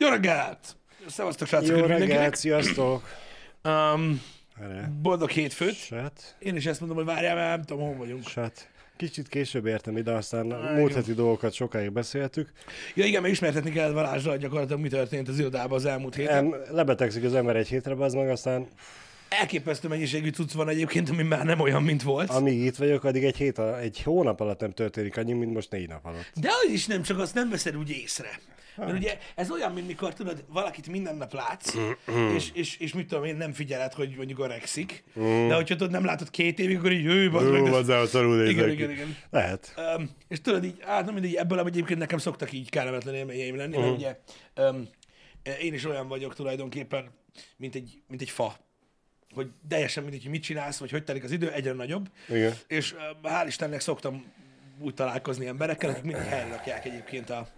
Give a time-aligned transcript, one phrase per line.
[0.00, 0.76] Jó reggelt!
[1.06, 1.76] Szevasztok, srácok!
[1.76, 3.02] Jó reggelt, sziasztok!
[3.64, 4.22] Um,
[4.62, 4.90] Erre.
[5.02, 5.74] boldog hétfőt.
[5.74, 8.26] Sát, Én is ezt mondom, hogy várjál, mert nem tudom, hol vagyunk.
[8.28, 8.68] sát.
[8.96, 12.52] Kicsit később értem ide, aztán a Á, múlt heti dolgokat sokáig beszéltük.
[12.94, 16.36] Ja igen, mert ismertetni kellett Balázsra, hogy gyakorlatilag mi történt az irodában az elmúlt héten.
[16.36, 18.66] Em, lebetegszik az ember egy hétre, az meg aztán
[19.28, 22.30] Elképesztő mennyiségű cucc van egyébként, ami már nem olyan, mint volt.
[22.30, 25.88] amíg itt vagyok, addig egy, hét, egy hónap alatt nem történik annyi, mint most négy
[25.88, 26.32] nap alatt.
[26.34, 28.40] De az is nem, csak azt nem veszed úgy észre.
[28.76, 31.74] Mert ugye ez olyan, mint mikor tudod, valakit minden nap látsz,
[32.34, 36.04] és, és, és mit tudom én, nem figyeled, hogy mondjuk öregszik, de hogyha tudod, nem
[36.04, 39.16] látod két évig, akkor így jöjj, bazd meg, az szarul Igen, igen, igen.
[39.30, 39.74] Lehet.
[39.96, 43.76] Um, és tudod így, hát nem mindegy, ebből egyébként nekem szoktak így kellemetlen élményeim lenni,
[43.76, 43.84] uh-huh.
[43.84, 44.18] mert ugye
[44.68, 44.88] um,
[45.60, 47.10] én is olyan vagyok tulajdonképpen,
[47.56, 48.56] mint egy, mint egy fa.
[49.38, 52.08] Hogy teljesen mindegy, hogy mit csinálsz, vagy hogy telik az idő, egyre nagyobb.
[52.28, 52.54] Igen.
[52.66, 54.32] És hál' Istennek szoktam
[54.80, 57.48] úgy találkozni emberekkel, akik mindig helyre rakják egyébként a,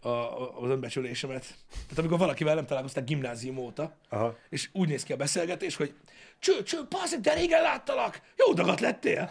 [0.00, 1.46] a, a, az önbecsülésemet.
[1.70, 4.36] Tehát amikor valakivel nem találkoztak gimnázium óta, Aha.
[4.48, 5.94] és úgy néz ki a beszélgetés, hogy
[6.38, 9.30] cső, cső, passzik, de régen láttalak, jó dagat lettél.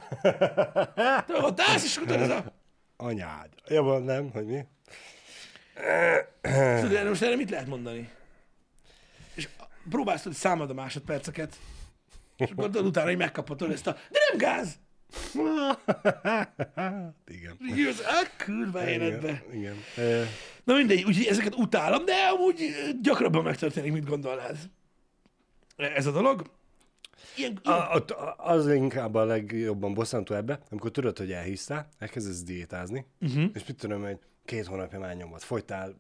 [1.28, 2.54] Dagat állsz, és tudod, ez a...
[2.98, 3.50] Anyád.
[3.68, 4.66] Ja, van, nem, hogy mi?
[6.42, 8.10] Tudod, erre most erre mit lehet mondani?
[9.34, 9.50] És
[9.90, 11.56] próbálsz tudod számolod a másodperceket,
[12.38, 14.80] és tudod utána, hogy megkapod ezt a, de nem gáz!
[17.28, 17.58] Igen.
[17.70, 19.44] Így jössz, a kurva életbe.
[19.54, 19.76] Igen.
[19.96, 20.26] igen.
[20.64, 22.60] Na mindegy, úgyhogy ezeket utálom, de amúgy
[23.02, 24.58] gyakrabban megtörténik, mint gondolnád.
[25.76, 26.52] Ez a dolog.
[27.38, 32.44] Ilyen, A, a, a- az inkább a legjobban bosszantó ebbe, amikor tudod, hogy elhisztál, elkezdesz
[32.44, 33.44] diétázni, uh-huh.
[33.54, 35.96] és mit tudom, hogy két hónapja már nyomod, fogytál,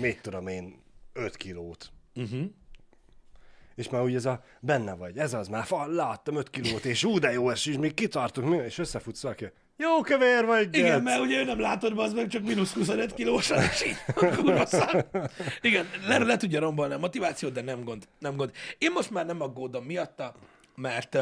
[0.00, 0.82] mit tudom én,
[1.12, 1.90] öt kilót.
[2.14, 2.40] uh-huh.
[3.80, 7.04] És már úgy ez a, benne vagy, ez az, már fa, láttam öt kilót, és
[7.04, 8.56] ú, de jó ez, és még kitartunk, mi?
[8.56, 9.52] és összefutsz valaki.
[9.76, 11.02] Jó kövér vagy, Igen, Gec.
[11.02, 15.04] mert ugye ő nem látod, az meg csak mínusz 25 kilósan, és így kurva szám.
[15.60, 18.50] Igen, le, le tudja rombolni a motivációt, de nem gond, nem gond.
[18.78, 20.34] Én most már nem aggódom miatta,
[20.74, 21.14] mert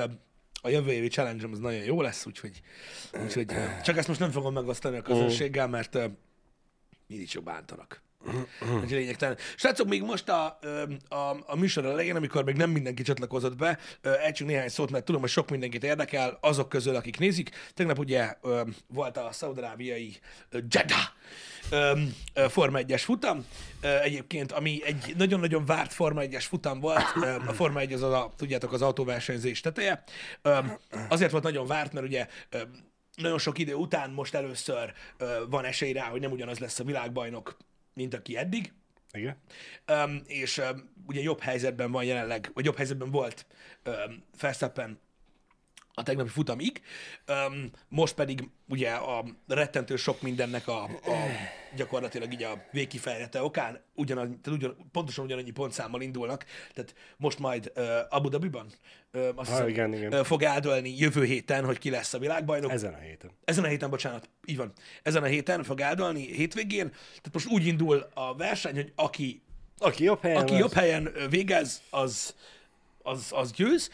[0.62, 2.60] a jövő évi challenge az nagyon jó lesz, úgyhogy,
[3.22, 3.46] úgyhogy
[3.82, 6.04] csak ezt most nem fogom megosztani a közönséggel, mert ö,
[7.06, 8.02] mindig csak bántanak.
[8.82, 9.36] Ez lényegtelen.
[9.56, 10.58] Srácok, még most a,
[11.08, 15.20] a, a műsor elején, amikor még nem mindenki csatlakozott be, ejtsünk néhány szót, mert tudom,
[15.20, 17.50] hogy sok mindenkit érdekel, azok közül, akik nézik.
[17.74, 18.34] Tegnap ugye
[18.86, 20.18] volt a szaudarábiai
[20.50, 21.16] Jeddah
[22.48, 23.46] Forma 1-es futam,
[23.80, 27.04] egyébként, ami egy nagyon-nagyon várt Forma 1-es futam volt.
[27.46, 30.04] A Forma 1 az, a, tudjátok, az autóversenyzés teteje.
[31.08, 32.26] Azért volt nagyon várt, mert ugye
[33.14, 34.92] nagyon sok idő után most először
[35.48, 37.56] van esély rá, hogy nem ugyanaz lesz a világbajnok,
[37.98, 38.72] mint aki eddig.
[39.12, 39.36] Igen.
[39.92, 43.46] Um, és um, ugye jobb helyzetben van jelenleg, vagy jobb helyzetben volt
[43.86, 44.98] um, Verstappen
[45.98, 46.82] a tegnapi futamig,
[47.28, 51.16] um, most pedig ugye a rettentő sok mindennek a, a
[51.76, 56.44] gyakorlatilag így a végkifejlete okán ugyanaz, tehát ugyan, pontosan ugyanannyi pontszámmal indulnak,
[56.74, 58.66] tehát most majd uh, Abu Dhabiban
[59.12, 60.14] uh, azt Ha, hiszem, igen, igen.
[60.14, 62.70] Uh, fog eldölni jövő héten, hogy ki lesz a világbajnok.
[62.70, 63.30] Ezen a héten.
[63.44, 64.72] Ezen a héten, bocsánat, így van.
[65.02, 66.88] Ezen a héten fog eldalni, hétvégén.
[66.90, 69.42] Tehát most úgy indul a verseny, hogy aki,
[69.78, 72.34] Aki jobb helyen aki lesz, jobb helyen végez, az,
[73.08, 73.90] az, az győz.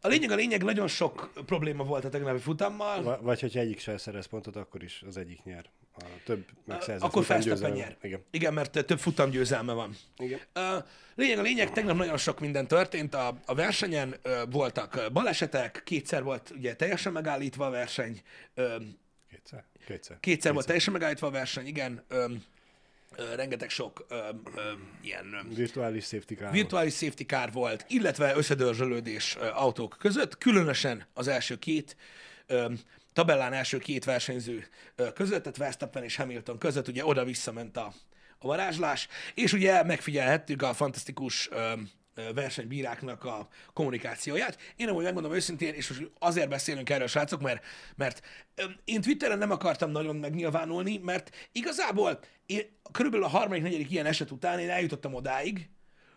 [0.00, 3.02] A lényeg, a lényeg, nagyon sok probléma volt a tegnapi futammal.
[3.02, 5.64] Va- Vagy hogyha egyik se szerez pontot, akkor is az egyik nyer.
[5.98, 7.72] A több megszerzett Akkor győzelem.
[7.76, 7.96] nyer.
[8.02, 8.24] Igen.
[8.30, 9.96] Igen, mert több futam győzelme van.
[10.16, 10.40] Igen.
[11.14, 14.14] Lényeg a lényeg, tegnap nagyon sok minden történt a, a versenyen,
[14.50, 18.20] voltak balesetek, kétszer volt ugye teljesen megállítva a verseny,
[18.54, 18.76] ö,
[19.30, 19.64] Kétszer?
[19.86, 20.20] Kétszer.
[20.20, 22.04] Kétszer volt teljesen megállítva a verseny, igen.
[22.08, 22.44] Öm,
[23.36, 26.50] rengeteg sok öm, öm, ilyen Virtuális safety car.
[26.50, 31.96] virtuális safety car volt, illetve összedörzsölődés ö, autók között, különösen az első két
[32.46, 32.80] öm,
[33.12, 34.66] tabellán első két versenyző
[34.96, 37.92] ö, között, tehát Verstappen és Hamilton között, ugye oda-vissza ment a,
[38.38, 41.72] a varázslás, és ugye megfigyelhettük a fantasztikus ö,
[42.34, 44.58] versenybíráknak a kommunikációját.
[44.76, 47.64] Én amúgy megmondom őszintén, és most azért beszélünk erről, srácok, mert,
[47.96, 48.20] mert
[48.84, 54.30] én Twitteren nem akartam nagyon megnyilvánulni, mert igazából én körülbelül a harmadik, negyedik ilyen eset
[54.30, 55.68] után én eljutottam odáig,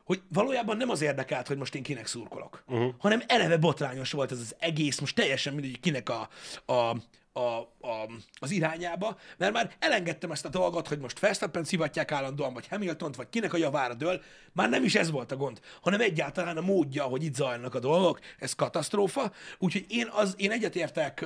[0.07, 2.93] hogy valójában nem az érdekelt, hogy most én kinek szurkolok, uh-huh.
[2.97, 6.29] hanem eleve botrányos volt ez az egész, most teljesen mindegy, kinek a,
[6.73, 6.97] a,
[7.37, 12.53] a, a, az irányába, mert már elengedtem ezt a dolgot, hogy most Verstappen szivatják állandóan,
[12.53, 14.21] vagy Hamiltont, vagy kinek a javára dől,
[14.53, 17.79] már nem is ez volt a gond, hanem egyáltalán a módja, hogy itt zajlanak a
[17.79, 21.25] dolgok, ez katasztrófa, úgyhogy én, az, én egyetértek,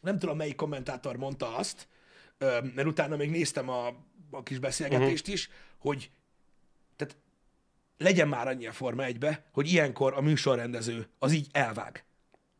[0.00, 1.88] nem tudom melyik kommentátor mondta azt,
[2.74, 3.86] mert utána még néztem a,
[4.30, 5.34] a kis beszélgetést uh-huh.
[5.34, 6.10] is, hogy
[6.96, 7.16] tehát
[7.98, 12.04] legyen már annyi a Forma 1 hogy ilyenkor a műsorrendező az így elvág.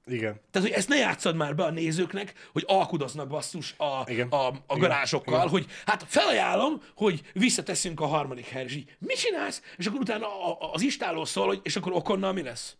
[0.06, 0.40] Igen.
[0.50, 4.28] Tehát, hogy ezt ne játszad már be a nézőknek, hogy alkudoznak basszus a, Igen.
[4.28, 8.68] a, a garázsokkal, hogy hát felajánlom, hogy visszateszünk a harmadik helyre.
[8.68, 9.62] És így, mit csinálsz?
[9.76, 12.76] És akkor utána a, a, az istáló szól, hogy és akkor okonnal mi lesz?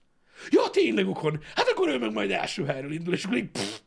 [0.51, 1.43] Ja, tényleg okon.
[1.55, 3.79] Hát akkor ő meg majd első helyről indul, és akkor így, pff.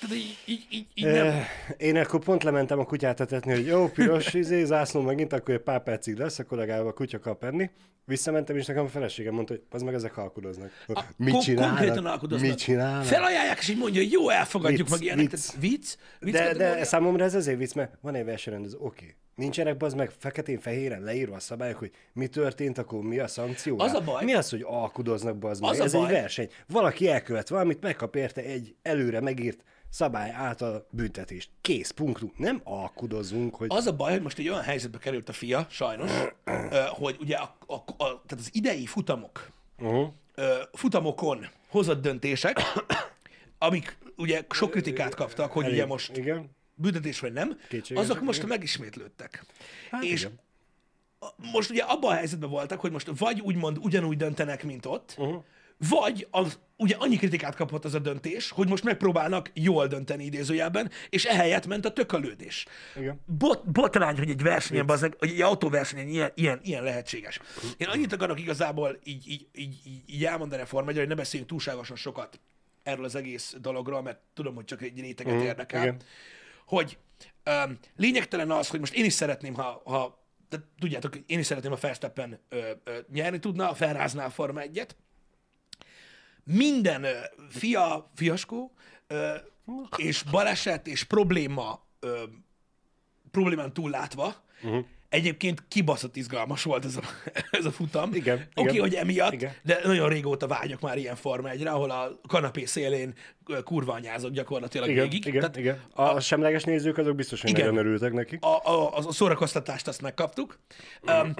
[0.00, 1.26] Tehát így, így, így, így nem.
[1.26, 1.46] Eh,
[1.76, 5.60] Én akkor pont lementem a kutyát etetni, hogy jó, piros izé, zászló megint, akkor egy
[5.60, 7.70] pár percig lesz, akkor legalább a kutya kap enni.
[8.04, 10.70] Visszamentem, és nekem a feleségem mondta, hogy az meg ezek halkudoznak.
[11.16, 11.76] Mit Kon- csinálnak?
[11.76, 12.48] Konkrétan alkudoznak.
[12.48, 13.04] Mit csinálnak?
[13.04, 15.30] Felajánlják, és így mondja, hogy jó, elfogadjuk Vicc, meg ilyenek.
[15.30, 15.46] vicc.
[15.46, 15.94] Tehát Vicc?
[16.20, 16.84] Vicc De, de kategória?
[16.84, 19.14] számomra ez azért vicc, mert van egy versenyrendező, oké.
[19.40, 23.78] Nincsenek az meg feketén-fehéren leírva a szabályok, hogy mi történt, akkor mi a szankció?
[23.80, 25.70] Az a baj- Mi az, hogy alkudoznak bazd meg?
[25.70, 26.48] Az Ez baj- egy verseny.
[26.68, 31.50] Valaki elkövet valamit, megkap érte egy előre megírt szabály által büntetést.
[31.60, 32.32] Kész, punktum.
[32.36, 33.66] Nem alkudozunk, hogy...
[33.70, 36.10] Az a baj, hogy most egy olyan helyzetbe került a fia, sajnos,
[36.88, 40.08] hogy ugye a, a, a, tehát az idei futamok, Uh-huh.
[40.72, 42.60] futamokon hozott döntések,
[43.58, 46.55] amik ugye sok kritikát kaptak, hogy ugye most Igen.
[46.76, 48.48] Büntetés vagy nem, Kétségesek, azok most igen.
[48.48, 49.44] megismétlődtek.
[49.90, 50.40] Hát és igen.
[51.52, 55.42] most ugye abban a helyzetben voltak, hogy most vagy úgymond ugyanúgy döntenek, mint ott, uh-huh.
[55.88, 60.90] vagy az, ugye annyi kritikát kapott az a döntés, hogy most megpróbálnak jól dönteni idézőjelben,
[61.08, 62.66] és ehelyett ment a tökölődés.
[62.96, 63.20] Igen.
[63.24, 67.40] Bot, botrány, hogy egy versenyen, bazdmeg, hogy egy autóversenyen ilyen, ilyen, ilyen lehetséges.
[67.76, 71.50] Én annyit akarok igazából így, így, így, így, elmondani a Forma 1 hogy ne beszéljünk
[71.50, 72.40] túlságosan sokat
[72.86, 75.96] erről az egész dologról, mert tudom, hogy csak egy réteget mm, érdekel, igen.
[76.66, 76.98] Hogy
[77.46, 81.72] um, lényegtelen az, hogy most én is szeretném, ha, ha de tudjátok, én is szeretném,
[81.72, 84.90] ha Verstappen ö, ö, nyerni tudna, felrázná a Forma 1-et.
[86.44, 87.18] Minden ö,
[87.48, 88.74] fia, fiaskó,
[89.06, 89.34] ö,
[89.96, 92.22] és baleset, és probléma, ö,
[93.30, 94.84] problémán túllátva, uh-huh.
[95.16, 97.02] Egyébként kibaszott izgalmas volt ez a,
[97.58, 98.14] ez a futam.
[98.14, 98.80] Igen, Oké, okay, igen.
[98.80, 99.52] hogy emiatt, Igen.
[99.62, 103.14] de nagyon régóta vágyok már ilyen Forma 1 ahol a kanapé szélén
[103.86, 105.26] anyázok gyakorlatilag Igen, végig.
[105.26, 105.80] igen, Tehát igen.
[105.94, 107.64] A, a semleges nézők azok biztos, hogy Igen.
[107.66, 108.38] nagyon örültek neki.
[108.40, 110.58] a, a, a szórakoztatást azt megkaptuk.
[111.02, 111.34] Um,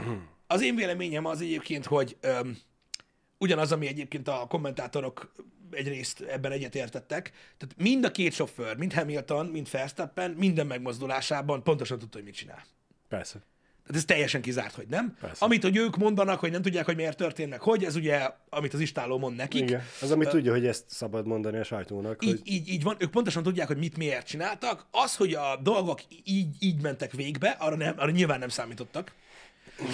[0.47, 2.59] az én véleményem az egyébként, hogy um,
[3.39, 5.33] ugyanaz, ami egyébként a kommentátorok
[5.71, 11.99] egyrészt ebben egyetértettek, tehát mind a két sofőr, mind Hamilton, mind Verstappen, minden megmozdulásában pontosan
[11.99, 12.65] tudta, hogy mit csinál.
[13.09, 13.43] Persze.
[13.87, 15.17] Tehát ez teljesen kizárt, hogy nem.
[15.21, 15.45] Persze.
[15.45, 18.75] Amit, hogy ők mondanak, hogy nem tudják, hogy miért történt meg, hogy, ez ugye, amit
[18.75, 19.61] az istáló mond nekik.
[19.61, 19.83] Igen.
[20.01, 23.11] Az, ami tudja, hogy ezt szabad mondani a sajtónak, Így, hogy így, így van, ők
[23.11, 24.87] pontosan tudják, hogy mit miért csináltak.
[24.91, 29.13] Az, hogy a dolgok így, így mentek végbe, arra, nem, arra nyilván nem számítottak.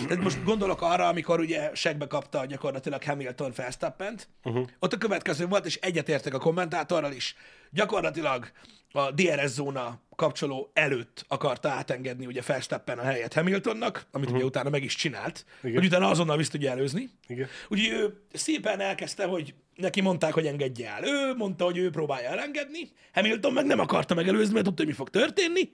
[0.09, 4.69] Tehát most gondolok arra, amikor ugye segbe kapta gyakorlatilag Hamilton Verstappent, uh-huh.
[4.79, 7.37] ott a következő volt, és egyetértek a kommentátorral is,
[7.71, 8.50] gyakorlatilag
[8.93, 14.35] a DRS zóna kapcsoló előtt akarta átengedni ugye Verstappen a helyet Hamiltonnak, amit uh-huh.
[14.35, 15.77] ugye utána meg is csinált, Igen.
[15.77, 17.11] hogy utána azonnal vissza tudja előzni.
[17.27, 17.49] Igen.
[17.69, 21.05] Úgyhogy ő szépen elkezdte, hogy neki mondták, hogy engedje el.
[21.05, 24.97] Ő mondta, hogy ő próbálja elengedni, Hamilton meg nem akarta megelőzni, mert tudta, hogy mi
[24.97, 25.71] fog történni,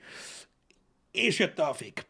[1.11, 2.07] és jött a fék.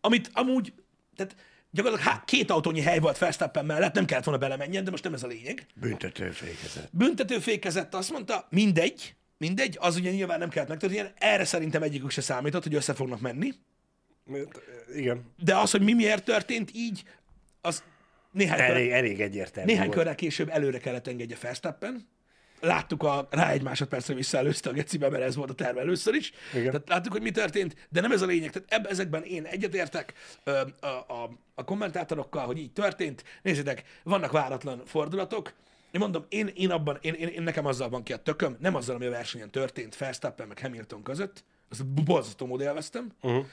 [0.00, 0.72] Amit amúgy,
[1.16, 1.36] tehát
[1.70, 5.14] gyakorlatilag há, két autónyi hely volt Verstappen mellett, nem kellett volna belemenjen, de most nem
[5.14, 5.66] ez a lényeg.
[5.74, 6.88] büntető fékezet.
[6.92, 12.10] Büntető fékezett, azt mondta, mindegy, mindegy, az ugye nyilván nem kellett megtörténni, erre szerintem egyikük
[12.10, 13.52] se számított, hogy össze fognak menni.
[14.94, 15.32] Igen.
[15.36, 17.02] De az, hogy mi miért történt így,
[17.60, 17.82] az
[18.32, 19.96] néhány Elég, elég egyértelmű Néhány volt.
[19.96, 22.08] körrel később előre kellett engedje Verstappen.
[22.60, 26.32] Láttuk a, rá egy másodpercre visszaelőzte a gecibe, mert ez volt a terve először is.
[26.52, 26.64] Igen.
[26.64, 28.50] Tehát láttuk, hogy mi történt, de nem ez a lényeg.
[28.50, 30.12] Tehát ebb, ezekben én egyetértek
[30.80, 33.24] a, a, a kommentátorokkal, hogy így történt.
[33.42, 35.52] Nézzétek, vannak váratlan fordulatok.
[35.98, 38.74] Én mondom, én, én abban, én, én, én, nekem azzal van ki a tököm, nem
[38.74, 41.44] azzal, ami a versenyen történt Verstappen meg Hamilton között.
[41.70, 43.12] Azt borzasztó módon élveztem.
[43.20, 43.44] Uh-huh.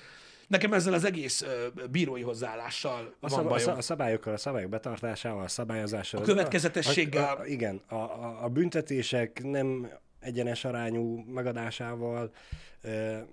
[0.48, 3.66] Nekem ezzel az egész ö, bírói hozzáállással A, van szab- a, bajom.
[3.66, 6.22] szab- a szabályokkal, a szabályok betartásával, a szabályozással.
[6.22, 7.24] A következetességgel.
[7.24, 12.32] A, a, igen, a, a, a büntetések nem egyenes arányú megadásával.
[12.82, 13.26] E,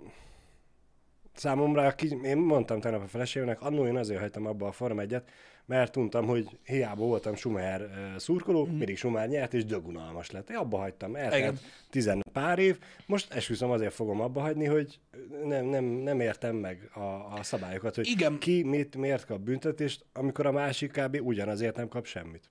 [1.34, 5.22] számomra, ki, én mondtam tegnap a feleségemnek, annól én azért hagytam abba a Form 1
[5.66, 8.76] mert tudtam, hogy hiába voltam Schumacher e, szurkoló, mm.
[8.76, 10.50] mindig Schumacher nyert, és dögunalmas lett.
[10.50, 14.98] Én abba hagytam, eltelt 15 pár év, most esküszöm azért fogom abba hagyni, hogy
[15.44, 18.38] nem, nem, nem értem meg a, a szabályokat, hogy Igen.
[18.38, 21.20] ki mit, miért kap büntetést, amikor a másik kb.
[21.22, 22.50] ugyanazért nem kap semmit.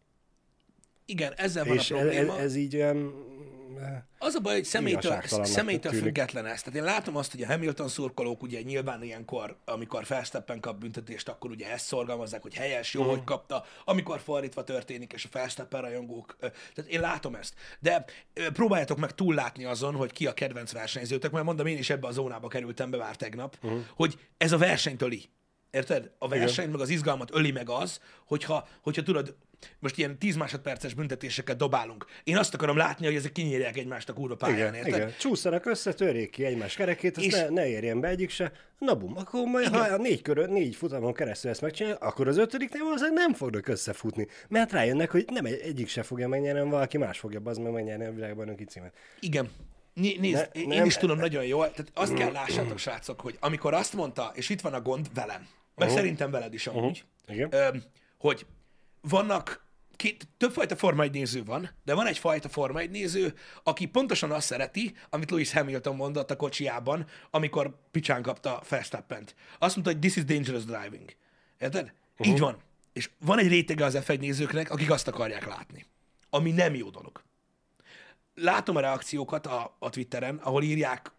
[1.05, 2.39] Igen, ezzel van És a ez, ez, probléma.
[2.39, 3.13] ez így olyan...
[4.17, 6.61] Az a baj, hogy személytől, személytől független ez.
[6.61, 11.29] Tehát én látom azt, hogy a Hamilton szurkolók ugye nyilván ilyenkor, amikor Verstappen kap büntetést,
[11.29, 13.65] akkor ugye ezt szorgalmazzák, hogy helyes, jó, hogy kapta.
[13.85, 16.35] Amikor fordítva történik, és a Verstappen rajongók.
[16.39, 17.53] Tehát én látom ezt.
[17.79, 18.05] De
[18.53, 22.11] próbáljátok meg túllátni azon, hogy ki a kedvenc versenyzőtök, mert mondom, én is ebbe a
[22.11, 23.57] zónába kerültem be már tegnap,
[23.95, 25.29] hogy ez a versenyt öli.
[25.71, 26.11] Érted?
[26.17, 29.35] A verseny, meg az izgalmat öli meg az, hogyha, hogyha tudod,
[29.79, 32.05] most ilyen 10 másodperces büntetéseket dobálunk.
[32.23, 34.93] Én azt akarom látni, hogy ezek kinyírják egymást a kurva pályán, Igen, érted?
[34.95, 35.13] igen.
[35.19, 38.51] Csúszanak össze, törjék ki egymás kerekét, És- ne, ne érjen be egyik se.
[38.77, 42.37] Na bum, akkor majd, ha a négy, körön, négy futamon keresztül ezt megcsinálja, akkor az
[42.37, 44.27] ötödiknél valószínűleg nem fognak összefutni.
[44.47, 48.05] Mert rájönnek, hogy nem egy, egyik se fogja megnyerni, valaki más fogja az meg megnyerni
[48.05, 48.93] a világbajnoki címet.
[49.19, 49.49] Igen.
[49.93, 53.37] Né- Nézd, Ne- én nem- is tudom nagyon jól, tehát azt kell lássátok, srácok, hogy
[53.39, 55.93] amikor azt mondta, és itt van a gond velem, meg uh-huh.
[55.93, 57.47] szerintem veled is amúgy, Igen.
[57.51, 57.67] ö,
[58.17, 58.45] hogy
[59.01, 59.65] vannak
[59.95, 64.45] két, többfajta Forma 1 néző van, de van egyfajta Forma 1 néző, aki pontosan azt
[64.45, 69.35] szereti, amit Lewis Hamilton mondott a kocsiában, amikor picsán kapta Verstappent.
[69.59, 71.15] Azt mondta, hogy this is dangerous driving.
[71.59, 71.93] Érted?
[72.11, 72.27] Uh-huh.
[72.27, 72.57] Így van.
[72.93, 75.85] És van egy rétege az F1 nézőknek, akik azt akarják látni.
[76.29, 77.21] Ami nem jó dolog
[78.33, 81.11] látom a reakciókat a, a Twitteren, ahol írják,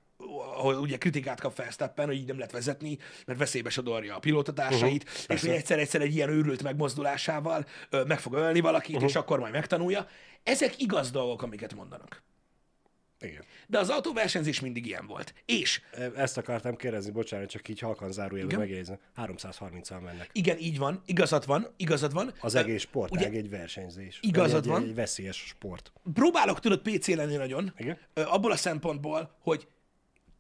[0.57, 5.03] ahol ugye kritikát kap Verstappen, hogy így nem lehet vezetni, mert veszélybe sodorja a pilótatársait,
[5.03, 9.09] uh-huh, és hogy egyszer-egyszer egy ilyen őrült megmozdulásával ö, meg fog ölni valakit, uh-huh.
[9.11, 10.07] és akkor majd megtanulja.
[10.43, 12.23] Ezek igaz dolgok, amiket mondanak.
[13.21, 13.45] Igen.
[13.67, 15.35] De az autóversenyzés mindig ilyen volt.
[15.45, 18.67] És E- Ezt akartam kérdezni, bocsánat, csak így halkan zárójelben Igen.
[18.69, 18.99] megjegyzem.
[19.17, 20.31] 330-al mennek.
[20.33, 22.33] igen, így van, igazad van, igazad van.
[22.41, 24.19] Az egész sportág ugye- egy versenyzés.
[24.23, 24.83] Igazad egy, van.
[24.83, 25.93] Egy, egy veszélyes sport.
[26.15, 27.99] próbálok tudod PC lenni nagyon, Igen.
[28.15, 29.67] Abból a szempontból, hogy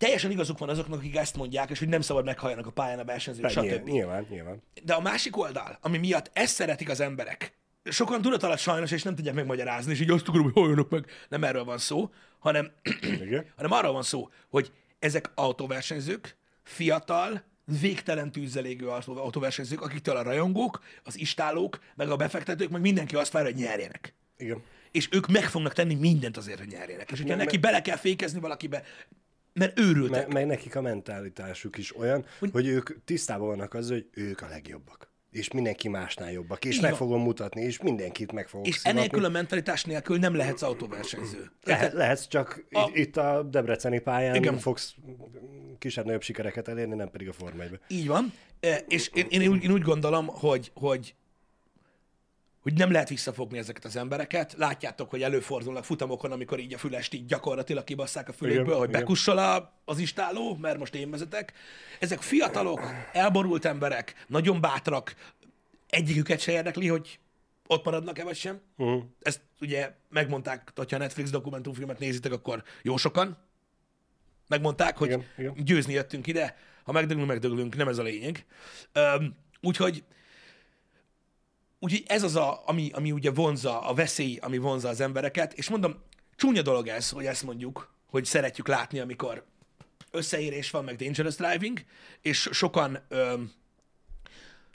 [0.02, 3.04] teljesen igazuk van azoknak, akik ezt mondják, és hogy nem szabad meghalljanak a pályán a
[3.04, 3.88] versenyzők, Nyilván, stb.
[3.88, 4.62] nyilván, nyilván.
[4.84, 7.52] De a másik oldal, ami miatt ezt szeretik az emberek,
[7.84, 11.06] sokan tudat alatt sajnos, és nem tudják megmagyarázni, és így azt akarom, hogy halljanak meg.
[11.28, 12.72] Nem erről van szó, hanem,
[13.56, 17.42] hanem arról van szó, hogy ezek autóversenyzők, fiatal,
[17.80, 23.16] végtelen tűzzel égő autó- autóversenyzők, akiktől a rajongók, az istálók, meg a befektetők, meg mindenki
[23.16, 24.14] azt várja, hogy nyerjenek.
[24.36, 24.62] Igen.
[24.90, 27.10] És ők meg fognak tenni mindent azért, hogy nyerjenek.
[27.10, 28.82] És hogyha neki bele kell fékezni valakibe,
[29.54, 30.24] mert őrültek.
[30.26, 34.40] Meg, meg nekik a mentalitásuk is olyan, hogy, hogy ők tisztában vannak azzal, hogy ők
[34.40, 35.10] a legjobbak.
[35.30, 36.64] És mindenki másnál jobbak.
[36.64, 38.98] És Így meg fogom mutatni, és mindenkit meg fogok és szivatni.
[38.98, 41.50] enélkül a mentalitás nélkül nem lehetsz autóversenyző.
[41.64, 44.42] Lehet, lehetsz, csak A- itt a Debreceni pályán Igen.
[44.42, 44.58] Igen.
[44.58, 44.94] fogsz
[45.78, 48.32] kisebb-nagyobb sikereket elérni, nem pedig a Forma 1 Így van.
[48.60, 51.14] E, És én, én, úgy, én úgy gondolom, hogy, hogy,
[52.62, 54.54] hogy nem lehet visszafogni ezeket az embereket.
[54.56, 58.88] Látjátok, hogy előfordulnak futamokon, amikor így a fülest így gyakorlatilag kibasszák a fülükből, Igen, hogy
[58.88, 59.00] igen.
[59.00, 61.52] bekussol a, az istáló, mert most én vezetek.
[62.00, 62.80] Ezek fiatalok,
[63.12, 65.14] elborult emberek, nagyon bátrak,
[65.88, 67.18] egyiküket se érdekli, hogy
[67.66, 68.60] ott maradnak-e vagy sem.
[68.76, 69.02] Uh-huh.
[69.22, 73.38] Ezt ugye megmondták, hogyha a Netflix dokumentumfilmet nézitek, akkor jó sokan
[74.48, 75.54] megmondták, hogy Igen, igen.
[75.64, 78.44] győzni jöttünk ide, ha megdöglünk, megdöglünk, nem ez a lényeg.
[78.94, 80.04] Üm, úgyhogy
[81.84, 85.68] Úgyhogy ez az, a, ami, ami ugye vonza, a veszély, ami vonza az embereket, és
[85.68, 86.02] mondom,
[86.36, 89.44] csúnya dolog ez, hogy ezt mondjuk, hogy szeretjük látni, amikor
[90.10, 91.84] összeérés van, meg dangerous driving,
[92.20, 93.52] és sokan, öm,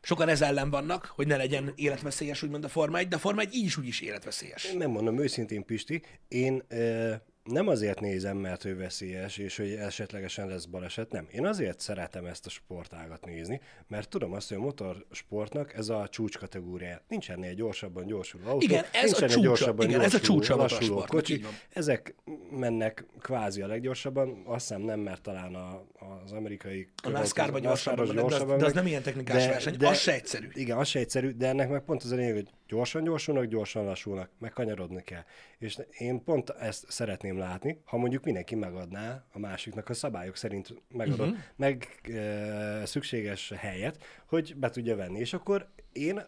[0.02, 3.42] sokan ez ellen vannak, hogy ne legyen életveszélyes, úgymond a Forma 1, de a Forma
[3.42, 4.64] 1 így is úgy is életveszélyes.
[4.64, 7.14] Én nem mondom őszintén, Pisti, én ö,
[7.48, 11.28] nem azért nézem, mert ő veszélyes, és hogy esetlegesen lesz baleset, nem.
[11.32, 16.08] Én azért szeretem ezt a sportágat nézni, mert tudom azt, hogy a motorsportnak ez a
[16.12, 17.02] csúcs kategóriája.
[17.08, 19.40] Nincs ennél gyorsabban gyorsuló autó, Igen, ez nincs a csúcsa.
[19.42, 21.44] gyorsabban Igen, ez a gyorsuló, csúcsa a lassuló kocsi.
[21.74, 22.16] Ezek
[22.52, 25.84] mennek kvázi a leggyorsabban, azt hiszem nem, mert talán a,
[26.24, 26.88] az amerikai...
[27.04, 30.48] A NASCAR-ban gyorsabban mennek, de az- de az nem ilyen technikás verseny, az se egyszerű.
[30.54, 33.86] igen, az se egyszerű, de ennek meg pont az a lényeg, hogy gyorsan gyorsulnak, gyorsan
[33.86, 35.24] lassulnak, meg kanyarodni kell.
[35.58, 40.82] És én pont ezt szeretném látni, ha mondjuk mindenki megadná a másiknak a szabályok szerint
[40.90, 41.44] megadott, uh-huh.
[41.56, 45.20] meg e, szükséges helyet, hogy be tudja venni.
[45.20, 46.22] És akkor én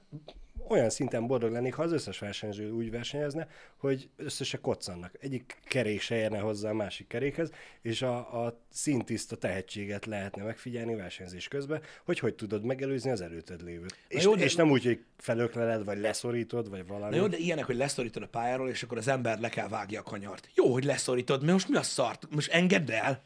[0.70, 3.48] olyan szinten boldog lennék, ha az összes versenyző úgy versenyezne,
[3.78, 5.12] hogy össze koccannak.
[5.20, 10.96] Egyik kerék se érne hozzá a másik kerékhez, és a, a szintiszta tehetséget lehetne megfigyelni
[10.96, 13.98] versenyzés közben, hogy hogy tudod megelőzni az előtted lévőt.
[14.08, 17.16] És, jó, de- és nem úgy, hogy felökleled, vagy leszorítod, vagy valami.
[17.16, 20.00] Na jó, de ilyenek, hogy leszorítod a pályáról, és akkor az ember le kell vágja
[20.00, 20.50] a kanyart.
[20.56, 22.28] Jó, hogy leszorítod, mert most mi a szart?
[22.30, 23.22] Most engedd el.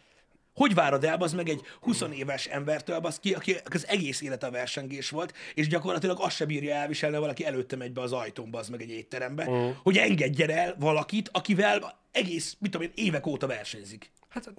[0.53, 4.47] Hogy várod el, az meg egy 20 éves embertől, az ki, aki az egész élete
[4.47, 8.59] a versengés volt, és gyakorlatilag azt se bírja elviselni, valaki előtte megy be az ajtómba,
[8.59, 9.69] az meg egy étterembe, uh.
[9.83, 14.11] hogy engedjen el valakit, akivel egész, mit tudom én, évek óta versenyzik.
[14.29, 14.53] Hát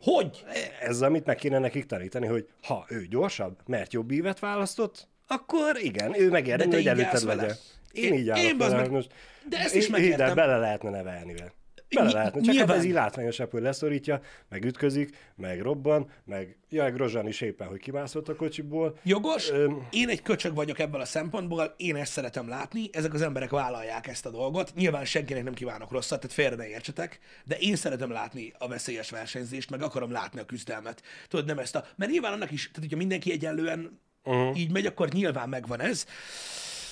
[0.00, 0.44] Hogy?
[0.80, 5.76] ez, amit meg kéne nekik tanítani, hogy ha ő gyorsabb, mert jobb ívet választott, akkor
[5.80, 7.42] igen, ő De megérdemli, hogy előtted vele.
[7.42, 7.56] legyen.
[7.92, 9.08] Én, Én- így állok én vele, meg- most.
[9.48, 10.34] de ezt is megértem.
[10.34, 11.52] Bele lehetne nevelni vele.
[11.88, 12.40] Bele lehetne.
[12.40, 12.68] Csak nyilván.
[12.68, 17.68] hát ez így látványosabb, hogy leszorítja, meg ütközik, meg robban, meg jaj, Grozsán is éppen,
[17.68, 18.98] hogy kimászott a kocsiból.
[19.02, 19.86] Jogos, Öm.
[19.90, 24.06] én egy köcsög vagyok ebből a szempontból, én ezt szeretem látni, ezek az emberek vállalják
[24.06, 24.74] ezt a dolgot.
[24.74, 29.10] Nyilván senkinek nem kívánok rosszat, tehát félre ne értsetek, de én szeretem látni a veszélyes
[29.10, 31.02] versenyzést, meg akarom látni a küzdelmet.
[31.28, 31.84] Tudod, nem ezt a...
[31.96, 34.58] Mert nyilván annak is, tehát hogyha mindenki egyenlően uh-huh.
[34.58, 36.06] így megy, akkor nyilván megvan ez.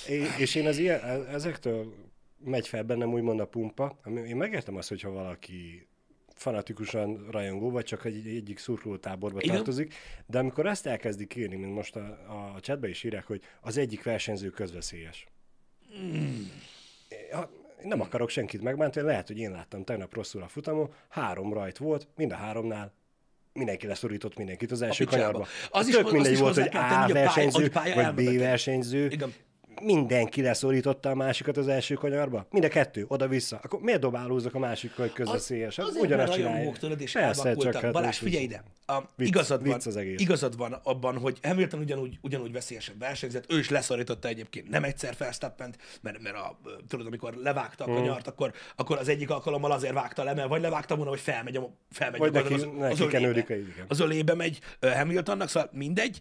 [0.08, 1.94] É- És én az ilyen, ezektől
[2.44, 4.00] megy fel bennem úgymond a pumpa.
[4.26, 5.86] Én megértem azt, hogyha valaki
[6.34, 9.54] fanatikusan rajongó, vagy csak egy, egyik szurkolótáborba Igen.
[9.54, 9.94] tartozik,
[10.26, 14.02] de amikor ezt elkezdik írni, mint most a, a chatbe is írják, hogy az egyik
[14.02, 15.26] versenyző közveszélyes.
[17.30, 17.50] Ja,
[17.82, 21.78] én nem akarok senkit megbántani, lehet, hogy én láttam tegnap rosszul a futamon, három rajt
[21.78, 22.92] volt, mind a háromnál
[23.52, 25.46] mindenki leszorított mindenkit az első kanyarba.
[25.70, 29.06] Az is- Tök mindegy volt, hogy A versenyző, vagy B versenyző.
[29.10, 29.32] Igen.
[29.84, 32.46] Mindenki leszorította a másikat az első kanyarba?
[32.50, 33.60] Mind a kettő, oda-vissza.
[33.62, 35.76] Akkor miért dobálózok a másikkal, hogy közveszélyes?
[35.76, 36.56] Hát azért, ugyanazt mert csinálja.
[36.56, 38.62] rajongók tőled és Persze, csak hát Balázs, figyelj ide.
[38.86, 40.20] A, Vicc- igazad, van, vicc az egész.
[40.20, 45.14] igazad van abban, hogy Hamilton ugyanúgy, ugyanúgy veszélyesen versenyzett, ő is leszorította egyébként nem egyszer
[45.18, 46.58] Verstappent, mert, mert a,
[46.88, 47.96] tudod, amikor levágta a Hmm.
[47.96, 51.56] kanyart, akkor, akkor az egyik alkalommal azért vágta le, mert vagy levágta volna, vagy felmegy
[51.56, 53.46] a, felmegy Vagy neki- az, neki az, ölébe.
[53.88, 56.20] az ölébe megy Hamiltonnak, szóval mindegy.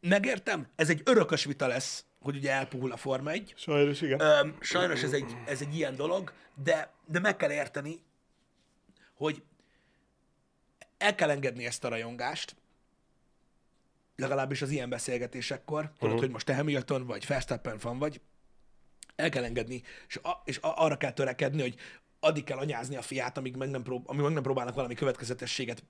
[0.00, 4.20] Megértem, ez egy örökös vita lesz, hogy ugye elpuhul a Forma 1, Sajnos, igen.
[4.20, 8.00] Öm, sajnos ez egy, ez egy ilyen dolog, de, de meg kell érteni,
[9.14, 9.42] hogy
[10.98, 12.56] el kell engedni ezt a rajongást,
[14.16, 16.04] legalábbis az ilyen beszélgetésekkor, tudod, Mhm.
[16.04, 16.20] uh-huh.
[16.20, 18.20] hogy most te Hamilton vagy, Verstappen fan vagy,
[19.16, 21.76] el kell engedni, és, a, és a, arra kell törekedni, hogy
[22.26, 25.82] addig kell anyázni a fiát, amíg meg nem, prób- amíg meg nem próbálnak valami következetességet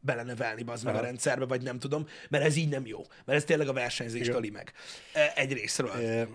[0.00, 3.02] belenevelni az meg a rendszerbe, vagy nem tudom, mert ez így nem jó.
[3.24, 4.72] Mert ez tényleg a versenyzést öli meg.
[5.12, 5.90] E, Egy részről.
[5.90, 6.28] E,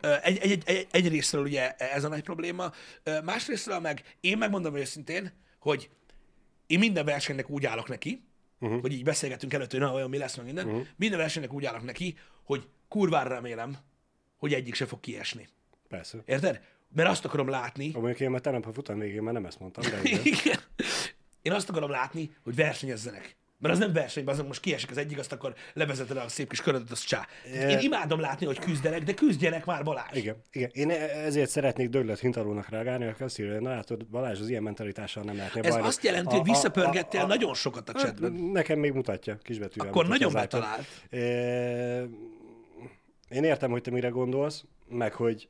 [0.00, 4.38] Ö, Egy, egy, egy, egy, részről ugye ez a nagy probléma, Ö, másrésztről meg én
[4.38, 5.90] megmondom őszintén, hogy
[6.66, 8.24] én minden versenynek úgy állok neki,
[8.60, 8.80] uh-huh.
[8.80, 10.86] hogy így beszélgetünk előtt, hogy na, olyan mi lesz, meg minden, uh-huh.
[10.96, 13.76] minden versenynek úgy állok neki, hogy kurvára remélem,
[14.36, 15.48] hogy egyik se fog kiesni.
[15.88, 16.18] Persze.
[16.24, 16.60] Érted?
[16.94, 19.84] Mert azt akarom látni, Mondjuk én már tegnap a futam végén már nem ezt mondtam,
[19.90, 20.58] de igen.
[21.42, 23.36] Én azt akarom látni, hogy versenyezzenek.
[23.58, 26.60] Mert az nem versenyben, azon most kiesik az egyik, azt akkor levezeted a szép kis
[26.62, 27.26] körödet, az csá.
[27.68, 30.16] Én imádom látni, hogy küzdenek, de küzdjenek már Balázs.
[30.16, 30.70] Igen, igen.
[30.72, 34.62] Én ezért szeretnék döglet hintalónak reagálni, aki azt írja, hogy na látod, Balázs az ilyen
[34.62, 35.86] mentalitással nem lehetne Ez bajnok.
[35.88, 38.32] azt jelenti, hogy visszapörgettél nagyon sokat a chatben.
[38.32, 39.88] Nekem még mutatja, kisbetűvel.
[39.88, 40.86] Akkor mutatja nagyon betalált.
[41.10, 41.16] E,
[43.36, 45.48] Én értem, hogy te mire gondolsz, meg hogy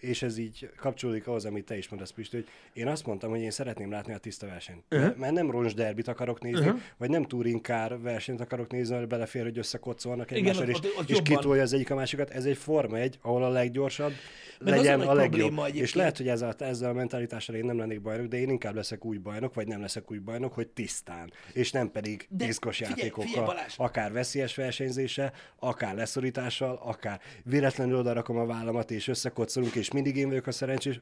[0.00, 3.40] és ez így kapcsolódik ahhoz, amit te is mondasz, Pisti, hogy én azt mondtam, hogy
[3.40, 4.82] én szeretném látni a tiszta versenyt.
[4.90, 5.16] Uh-huh.
[5.16, 6.80] Mert nem roncs derbit akarok nézni, uh-huh.
[6.96, 10.98] vagy nem touring car versenyt akarok nézni, ahol belefér, hogy összekocsolnak Igen, egymással, és, ott-
[10.98, 12.30] ott és kitolja az egyik a másikat.
[12.30, 14.12] Ez egy Forma egy, ahol a leggyorsabb
[14.60, 15.58] Meg legyen a legjobb.
[15.58, 15.84] egyébként.
[15.84, 19.04] És lehet, hogy ezzel, ezzel a mentalitással én nem lennék bajnok, de én inkább leszek
[19.04, 22.94] új bajnok, vagy nem leszek új bajnok, hogy tisztán, és nem pedig De piszkos figyelj,
[22.96, 23.74] játékokkal, figyelj, Balázs!
[23.76, 30.28] akár veszélyes versenyzése, akár leszorítással, akár véletlenül odarakom a vállamat, és összekocolunk, és mindig én
[30.28, 31.00] vagyok a szerencsés.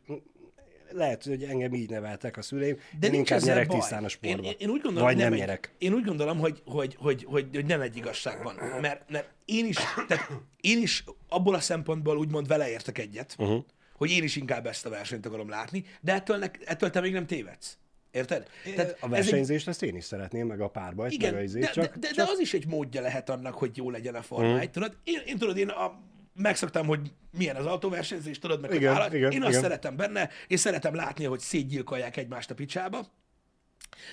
[0.90, 3.78] Lehet, hogy engem így neveltek a szüleim, De én nincs inkább nyerek baj.
[3.78, 4.44] tisztán a sportban.
[4.44, 5.74] Én, én, úgy gondolom, Vagy nem egy, nyerek.
[5.78, 8.54] Én úgy gondolom, hogy, hogy, hogy, hogy, hogy nem egy igazság van.
[8.80, 9.76] Mert, mert én is,
[10.08, 13.64] tehát én is abból a szempontból úgymond vele értek egyet, uh-huh.
[13.96, 17.12] hogy én is inkább ezt a versenyt akarom látni, de ettől, ne, ettől te még
[17.12, 17.78] nem tévedsz.
[18.10, 18.46] Érted?
[18.74, 21.44] Tehát a ez egy, versenyzést ezt én is szeretném, meg a párbajt, igen, meg a
[21.44, 23.90] izét, de, csak, de, de, csak de, az is egy módja lehet annak, hogy jó
[23.90, 24.60] legyen a Forma Mhm.
[24.60, 24.96] 1, tudod?
[25.04, 25.98] Én, én tudod, én a,
[26.36, 29.12] megszoktam, hogy milyen az autóversenyzés, tudod, meg Igen, állat.
[29.14, 29.62] igen, Én azt igen.
[29.62, 33.06] szeretem benne, és szeretem látni, hogy szétgyilkolják egymást a picsába.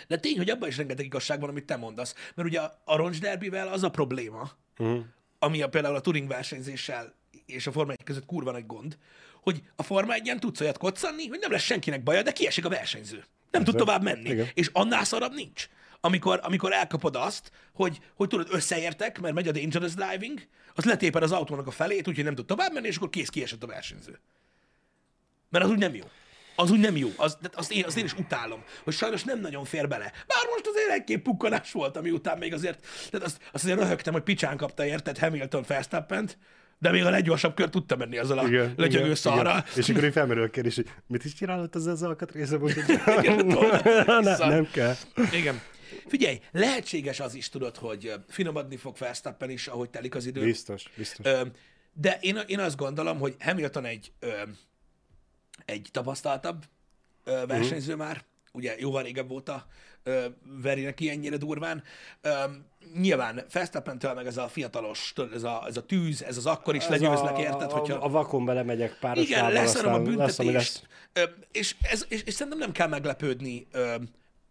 [0.08, 2.16] De tény, hogy abban is rengeteg igazság van, amit te mondasz.
[2.36, 4.98] Mert ugye a, roncsderbivel az a probléma, Mhm.
[5.40, 7.14] ami a, például a Turing versenyzéssel
[7.46, 8.98] és a Forma 1 között kurva nagy gond,
[9.42, 12.70] hogy a Forma 1 tudsz olyat koccanni, hogy nem lesz senkinek baja, de kiesik a
[12.70, 13.24] versenyző.
[13.52, 14.30] Nem tud tovább menni.
[14.30, 14.48] Igen.
[14.54, 15.68] És annál szarabb nincs.
[16.06, 20.40] Amikor, amikor elkapod azt, hogy, hogy tudod, összeértek, mert megy a dangerous driving,
[20.76, 23.64] az letéped az autónak a felét, úgyhogy nem tud tovább menni, és akkor kész kiesett
[23.64, 24.20] a versenyző.
[25.50, 26.04] Mert az úgy nem jó.
[26.56, 27.10] Az úgy nem jó.
[27.18, 30.12] Az, azt, én, azt én is utálom, hogy sajnos nem nagyon fér bele.
[30.28, 34.14] Bár most azért egy-két pukkanás volt, ami után még azért, tehát azt, azt azért röhögtem,
[34.14, 36.30] hogy picsán kapta érted Hamilton verstappen
[36.80, 39.58] de még a leggyorsabb kör tudta menni azzal a Igen, lötyögő igen, szarral.
[39.58, 39.64] igen.
[39.76, 42.58] És akkor így felmerül a kérdés, hogy mit is csinálott az az alkatrésze?
[42.60, 42.78] Most,
[43.22, 43.84] Igen, tudod,
[44.24, 44.48] ne, szar.
[44.50, 44.96] nem kell.
[45.32, 45.62] Igen.
[46.08, 50.42] Figyelj, lehetséges az is, tudod, hogy ö, finomodni fog Verstappen is, ahogy telik az idő.
[50.44, 51.26] Biztos, biztos.
[51.26, 51.42] Ö,
[51.94, 54.32] De én, én azt gondolom, hogy Hamilton egy, ö,
[55.66, 56.64] egy tapasztaltabb
[57.24, 59.68] ö, versenyző már, ugye jóval régebb óta
[60.04, 60.26] ö,
[60.62, 61.84] veri neki ennyire durván.
[62.22, 62.30] Ö,
[62.96, 66.84] nyilván Verstappentől meg ez a fiatalos, ez a, ez a tűz, ez az akkor is
[66.84, 67.72] Ez legyőznek, a, érted?
[67.72, 67.96] Hogyha...
[67.96, 70.54] A, a vakon belemegyek páros Igen, leszarom a aztán lesz, büntetést.
[70.54, 70.84] lesz.
[71.14, 73.96] Ö, és, ez, és, és szerintem nem kell meglepődni ö,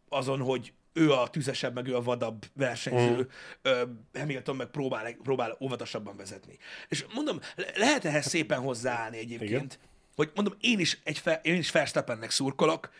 [0.08, 3.28] azon, hogy ő a tüzesebb, meg ő a vadabb versenyző,
[3.68, 3.82] mm.
[4.12, 6.58] Hamilton meg próbál, próbál óvatosabban vezetni.
[6.88, 9.70] És mondom, le- lehet ehhez szépen hozzáállni egyébként, Igen.
[10.16, 12.90] hogy mondom, én is, egy fe, én is Verstappennek szurkolok,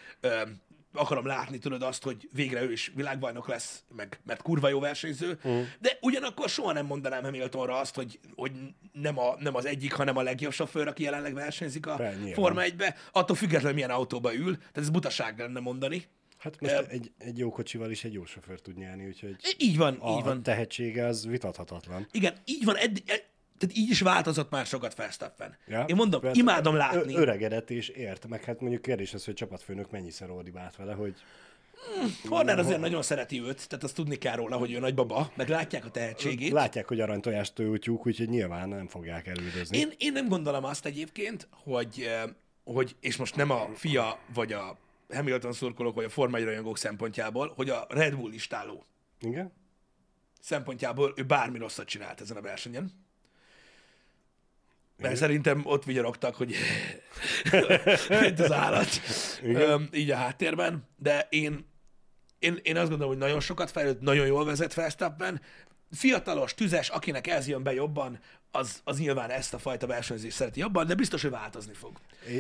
[0.95, 5.39] akarom látni, tudod azt, hogy végre ő is világbajnok lesz, meg, mert kurva jó versenyző,
[5.49, 5.61] mm.
[5.81, 8.53] de ugyanakkor soha nem mondanám Hamiltonra azt, hogy, hogy
[8.93, 12.15] nem, a, nem az egyik, hanem a legjobb sofőr, aki jelenleg versenyzik a Be.
[12.33, 16.07] Forma 1-be, attól függetlenül milyen autóba ül, tehát ez butaság lenne mondani.
[16.43, 19.95] Hát most egy, egy jó kocsival is egy jó sofőr tud nyerni, úgyhogy Így van,
[20.01, 20.43] a így van.
[20.43, 22.07] tehetsége az vitathatatlan.
[22.13, 23.19] Igen, így van, edd, edd,
[23.59, 25.57] tehát így is változott már sokat Verstappen.
[25.67, 25.85] Ja?
[25.85, 27.15] Én mondom, Mert imádom látni.
[27.15, 31.15] Öregedett és ért, meg hát mondjuk kérdés az, hogy csapatfőnök mennyiszer ordibált vele, hogy
[32.29, 35.85] Horner azért nagyon szereti őt, tehát azt tudni kell róla, hogy ő nagybaba, meg látják
[35.85, 36.53] a tehetségét.
[36.53, 39.79] látják, hogy aranytojást útjuk, úgyhogy nyilván nem fogják elüldözni.
[39.79, 42.11] Én, én nem gondolom azt egyébként, hogy,
[42.65, 44.79] hogy, és most nem a fia, vagy a
[45.15, 48.87] Hamilton szurkolók, vagy a Forma 1 rajongók szempontjából, hogy a Red Bull listáló
[49.21, 49.53] Igen?
[50.41, 53.01] szempontjából ő bármi rosszat csinált ezen a versenyen.
[54.97, 56.55] Mert szerintem ott vigyorogtak, hogy
[58.21, 58.89] mint az állat,
[59.43, 61.67] Öm, így a háttérben, de én,
[62.39, 65.41] én, én azt gondolom, hogy nagyon sokat fejlődött, nagyon jól vezet Verstappen,
[65.91, 68.19] fiatalos, tüzes, akinek ez jön be jobban,
[68.53, 71.93] az, az nyilván ezt a fajta versenyzést szereti jobban, de biztos, hogy változni fog.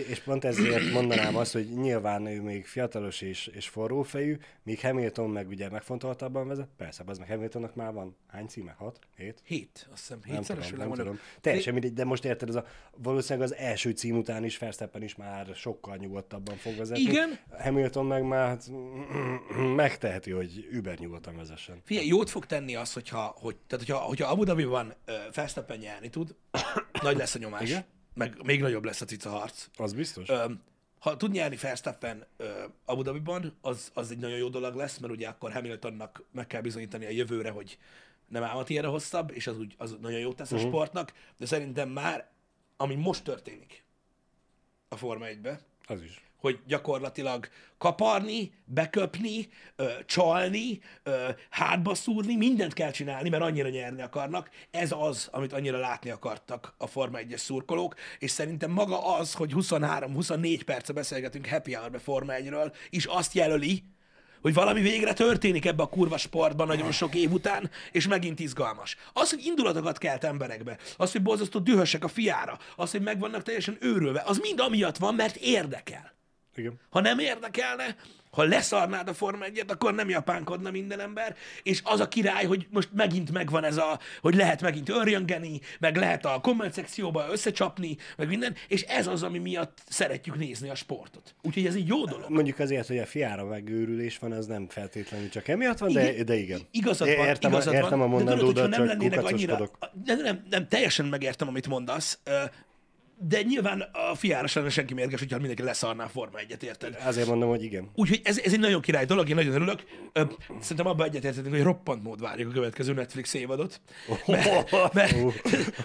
[0.09, 5.31] És pont ezért mondanám azt, hogy nyilván ő még fiatalos és, és forrófejű, míg Hamilton
[5.31, 6.68] meg ugye megfontoltabban vezet.
[6.77, 8.75] Persze, az meg Hamiltonnak már van hány címe?
[8.79, 8.98] Hat?
[9.16, 9.40] Hét?
[9.44, 11.20] Hét, azt hiszem, Nem hétszeres tudom, nem világbajnok.
[11.20, 11.40] tudom.
[11.40, 15.14] Teljesen mindegy, de most érted, ez a, valószínűleg az első cím után is Verstappen is
[15.16, 17.03] már sokkal nyugodtabban fog vezetni.
[17.03, 17.38] Igen.
[17.59, 18.70] Hamilton meg már hát,
[19.83, 21.81] megteheti, hogy über nyugodtan vezessen.
[21.85, 26.09] Figyelj, jót fog tenni az, hogyha, hogy, tehát hogyha, hogyha Abu Dhabiban uh, Verstappen nyerni
[26.09, 26.37] tud,
[27.03, 27.85] nagy lesz a nyomás, Igen?
[28.15, 29.69] meg még nagyobb lesz a cica harc.
[29.77, 30.29] Az biztos?
[30.29, 30.62] Öm,
[30.99, 32.27] ha tud nyerni Verstappen
[32.85, 36.61] Abu Dhabiban, az, az egy nagyon jó dolog lesz, mert ugye akkor Hamiltonnak meg kell
[36.61, 37.79] bizonyítani a jövőre, hogy
[38.29, 41.88] nem állat ilyenre hosszabb, és az, úgy, az nagyon jót tesz a sportnak, de szerintem
[41.88, 42.31] már,
[42.77, 43.85] ami most történik
[44.88, 46.23] a Forma 1-be, Az is.
[46.43, 54.03] Hogy gyakorlatilag kaparni, beköpni, ö, csalni, ö, hátba szúrni, mindent kell csinálni, mert annyira nyerni
[54.03, 54.51] akarnak.
[54.71, 59.53] Ez az, amit annyira látni akartak a Forma 1-es szurkolók, és szerintem maga az, hogy
[59.55, 63.83] 23-24 perce beszélgetünk Happy Hour-be Forma 1-ről, is azt jelöli,
[64.41, 68.97] hogy valami végre történik ebbe a kurva sportban nagyon sok év után, és megint izgalmas.
[69.13, 73.43] Az, hogy indulatokat kelt emberekbe, az, hogy borzasztó dühösek a fiára, az, hogy meg vannak
[73.43, 76.13] teljesen őrülve, az mind amiatt van, mert érdekel.
[76.57, 76.81] Igen.
[76.91, 77.97] Ha nem érdekelne,
[78.33, 82.67] ha leszarnád a Forma 1 akkor nem japánkodna minden ember, és az a király, hogy
[82.71, 87.97] most megint megvan ez a, hogy lehet megint örjöngeni, meg lehet a komment szekcióba összecsapni,
[88.17, 91.35] meg minden, és ez az, ami miatt szeretjük nézni a sportot.
[91.43, 92.31] Úgyhogy ez egy jó dolog.
[92.31, 96.35] Mondjuk azért, hogy a fiára megőrülés van, az nem feltétlenül csak emiatt van, de, de
[96.35, 96.61] igen.
[96.71, 99.71] Igazad van, Értem, igazad a, értem van, a de tudod, hogyha mondandódat, nem lennének annyira...
[100.05, 102.19] Nem, nem, nem, teljesen megértem, amit mondasz,
[103.29, 103.81] de nyilván
[104.11, 106.99] a fiára sem senki mérges, hogyha mindenki leszarná a Forma 1-et, érted?
[107.05, 107.91] Azért mondom, hogy igen.
[107.95, 109.83] Úgyhogy ez, ez egy nagyon király dolog, én nagyon örülök.
[110.61, 113.81] Szerintem abban egyetértetünk, hogy roppant mód várjuk a következő Netflix évadot.
[114.27, 115.15] Mert, mert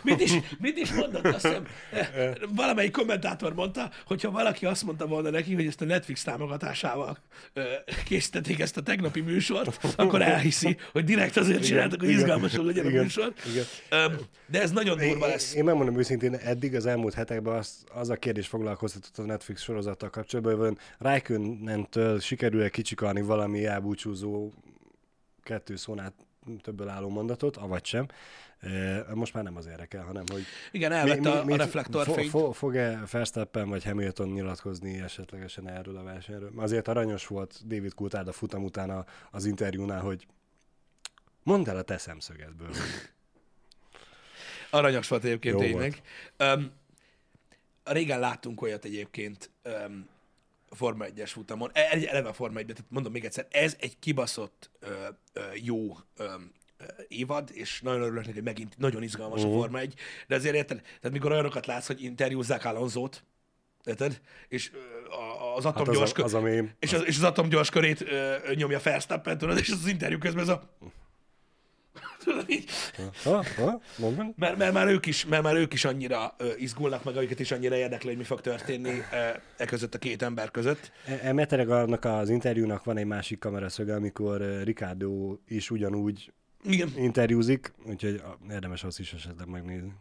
[0.03, 5.07] mit, is, mit is mondott, azt hiszem, eh, valamelyik kommentátor mondta, hogyha valaki azt mondta
[5.07, 7.17] volna neki, hogy ezt a Netflix támogatásával
[8.05, 12.21] készítették ezt a tegnapi műsort, akkor elhiszi, hogy direkt azért csináltak, hogy Igen.
[12.21, 13.33] izgalmasabb legyen a műsor.
[13.51, 14.19] Igen.
[14.49, 15.53] De ez nagyon Én, durva lesz.
[15.53, 20.09] én megmondom őszintén, eddig az elmúlt hetekben az, az a kérdés foglalkoztatott a Netflix sorozattal
[20.09, 24.51] kapcsolatban, hogy vajon Raikkonentől sikerül-e kicsikarni valami elbúcsúzó
[25.43, 26.13] kettő szónál
[26.61, 28.07] többől álló mondatot, avagy sem.
[29.13, 32.29] Most már nem az érdekel, hanem hogy Igen, elvette a, a fo, reflektorfényt.
[32.29, 36.51] fo, fog-e Verstappen vagy Hamilton nyilatkozni esetlegesen erről a versenyről?
[36.55, 40.27] Azért aranyos volt David Coulthard a futam után a- az interjúnál, hogy
[41.43, 42.69] mondd el a te szemszögedből.
[44.69, 46.01] Aranyos volt egyébként Jó tényleg.
[46.39, 46.71] Um,
[47.93, 49.49] régen láttunk olyat egyébként
[49.87, 50.07] um,
[50.69, 54.69] Forma 1-es futamon, E- egy eleve Forma 1 tehát mondom még egyszer, ez egy kibaszott
[54.79, 54.87] ö,
[55.33, 56.25] ö, jó ö,
[57.07, 59.47] évad, és nagyon örülök neki, hogy megint nagyon izgalmas Mhm.
[59.47, 59.63] uh-huh.
[59.63, 59.93] a Forma 1,
[60.27, 63.23] de azért érted, tehát mikor olyanokat látsz, hogy interjúzzák Alonzót,
[63.83, 64.21] érted?
[64.47, 64.71] És
[65.55, 66.71] az Hát az atomgyors a, az a mém.
[66.79, 70.43] és az, és az atomgyors körét ö, nyomja Verstappen, tudod, és az, az interjú közben
[70.43, 70.77] ez a...
[73.23, 73.81] Ha, ha,
[74.35, 77.75] mert, mert, már ők is, mert már ők is annyira izgulnak, meg őket is annyira
[77.75, 80.91] érdekli, hogy mi fog történni e, e között a két ember között.
[81.05, 86.31] E- E Meteregarnak az interjúnak van egy másik kameraszöge, amikor Ricardo is ugyanúgy
[86.63, 89.93] Igen, interjúzik, úgyhogy érdemes azt is esetleg megnézni.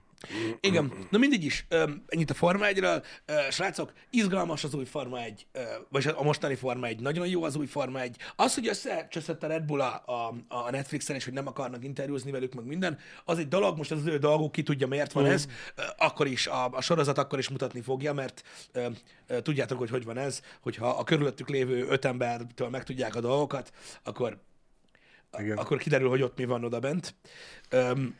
[0.60, 1.66] Igen, na mindig is,
[2.06, 3.04] ennyit a Forma 1-ről.
[3.24, 7.42] Ö, Srácok, izgalmas az új Forma 1, ö, vagy a mostani Forma 1, nagyon jó
[7.44, 8.16] az új Forma 1.
[8.36, 12.54] Az, hogy összecseszett a Red Bull a, a, Netflixen, és hogy nem akarnak interjúzni velük,
[12.54, 15.46] meg minden, az egy dolog, most ez az ő dolguk, ki tudja, miért van ez.
[15.74, 18.88] Ö, Akkor is, a, a sorozat akkor is mutatni fogja, mert ö,
[19.26, 23.72] ö, tudjátok, hogy hogy van ez, hogyha a körülöttük lévő öt embertől megtudják a dolgokat,
[24.02, 24.38] akkor,
[25.38, 25.56] Igen.
[25.56, 27.14] akkor kiderül, hogy ott mi van oda bent.
[27.70, 28.14] Öm,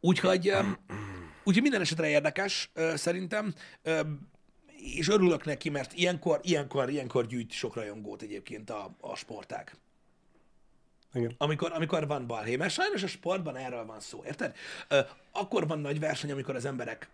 [0.00, 0.52] Úgyhogy,
[1.44, 3.54] úgyhogy minden esetre érdekes szerintem,
[4.76, 9.72] és örülök neki, mert ilyenkor, ilyenkor, ilyenkor gyűjt sok rajongót egyébként a, a sportág.
[11.14, 11.34] Igen.
[11.38, 12.56] Amikor, amikor van balhé.
[12.56, 14.56] Mert sajnos a sportban erről van szó, érted?
[15.32, 17.08] Akkor van nagy verseny, amikor az emberek,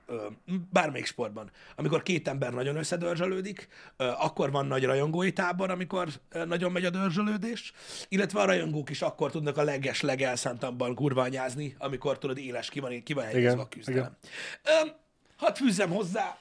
[0.72, 6.08] bármelyik sportban, amikor két ember nagyon összedörzsölődik, akkor van nagy rajongói tábor, amikor
[6.46, 7.72] nagyon megy a dörzsölődés,
[8.08, 13.02] illetve a rajongók is akkor tudnak a leges, legelszántabban kurványázni, amikor tudod, éles ki van,
[13.02, 14.16] ki van Igen, a küzdelem.
[14.64, 14.88] Ö,
[15.36, 16.38] hadd fűzzem hozzá,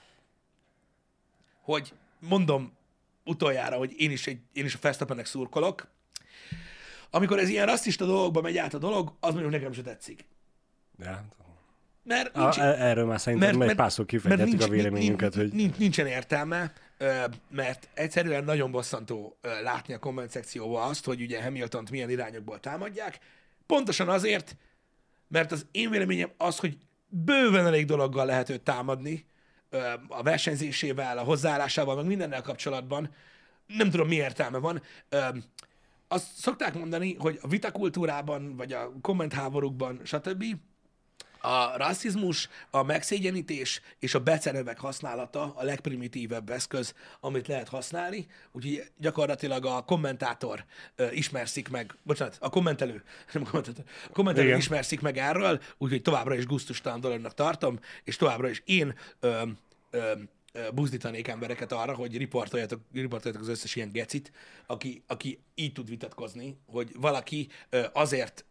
[1.61, 2.75] hogy mondom
[3.25, 5.87] utoljára, hogy én is, egy, én is a Verstappennek szurkolok,
[7.09, 10.25] amikor ez ilyen rasszista dolgokba megy át a dolog, az mondjuk nekem se tetszik.
[10.99, 11.25] Ja.
[12.03, 15.77] Mert A, nincs, e- erről már szerintem egy párszor kifejtettük a véleményünket, nincs, hogy nincs,
[15.77, 16.73] nincsen értelme,
[17.49, 23.19] mert egyszerűen nagyon bosszantó látni a komment szekcióban azt, hogy ugye Hamilton-t milyen irányokból támadják.
[23.65, 24.55] Pontosan azért,
[25.27, 29.25] mert az én véleményem az, hogy bőven elég dologgal lehet őt támadni,
[30.07, 33.13] a versenyzésével, a hozzáállásával, meg mindennel kapcsolatban.
[33.65, 34.81] Nem tudom, mi értelme van.
[36.07, 40.45] Azt szokták mondani, hogy a vitakultúrában, vagy a kommentháborúkban, stb.
[41.39, 48.91] A rasszizmus, a megszégyenítés és a becenevek használata a legprimitívebb eszköz, amit lehet használni, úgyhogy
[48.97, 50.65] gyakorlatilag a kommentátor
[50.95, 54.59] ö, ismerszik meg, bocsánat, a kommentelő, nem a kommentátor, a kommentelő Igen.
[54.59, 59.41] ismerszik meg erről, úgyhogy továbbra is gusztustalan dolognak tartom, és továbbra is én ö,
[59.89, 60.11] ö,
[60.73, 64.31] buzdítanék embereket arra, hogy riportoljatok, riportoljatok az összes ilyen gecit,
[64.65, 67.47] aki, aki így tud vitatkozni, hogy valaki
[67.93, 68.45] azért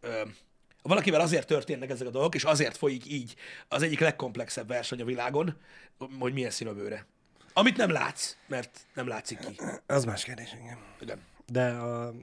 [0.81, 3.35] valakivel azért történnek ezek a dolgok, és azért folyik így
[3.67, 5.57] az egyik legkomplexebb verseny a világon,
[6.19, 7.05] hogy milyen szín a bőre.
[7.53, 9.59] Amit nem látsz, mert nem látszik ki.
[9.85, 10.77] az más kérdés, igen.
[11.01, 11.19] Igen.
[11.47, 12.13] De a,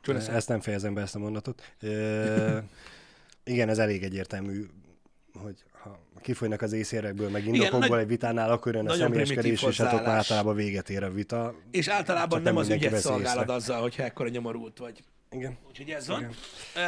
[0.00, 0.34] Csúnya szem.
[0.34, 1.74] ezt nem fejezem be ezt a mondatot.
[1.80, 2.58] Ö,
[3.44, 4.66] igen, ez elég egyértelmű,
[5.34, 9.76] hogy ha kifolynak az észérekből, meg indokokból nagy- egy vitánál, akkor jön a személyeskedés, és
[9.76, 10.30] hát ott már hozzáállás.
[10.30, 11.54] általában véget ér a vita.
[11.70, 13.54] És általában nem, nem az ügyet szolgálod észre.
[13.54, 15.02] azzal, hogyha ekkora nyomorult vagy.
[15.30, 15.56] Igen.
[15.68, 16.18] Úgyhogy ez van.
[16.18, 16.32] Igen.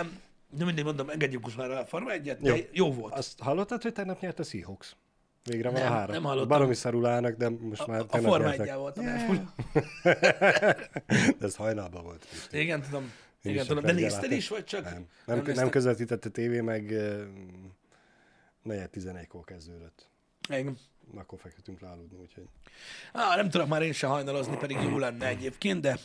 [0.03, 0.19] Um,
[0.59, 2.55] de mindig mondom, engedjük most már a Forma 1 Jó.
[2.55, 3.15] de jó volt.
[3.15, 4.97] Azt hallottad, hogy tegnap nyert a Seahawks?
[5.45, 6.15] Végre van Nem, a három.
[6.15, 6.49] nem hallottam.
[6.49, 8.69] Baromi szarul állnak, de most már a Forma nyertek.
[8.69, 9.05] 1 voltam.
[11.39, 12.27] De ez hajnalban volt.
[12.51, 13.13] Igen, tudom.
[13.43, 13.83] Én Igen, tudom.
[13.85, 14.85] De nézted is, vagy csak?
[14.85, 16.95] Nem, nem, nem, nem közvetített a tévé, meg
[18.63, 20.09] negyed 11-kor kezdődött.
[20.49, 20.79] Igen.
[21.15, 22.49] Akkor feküdtünk le aludni, úgyhogy...
[23.13, 25.99] Ah, nem tudok már én se hajnalozni, pedig jó lenne egyébként, de,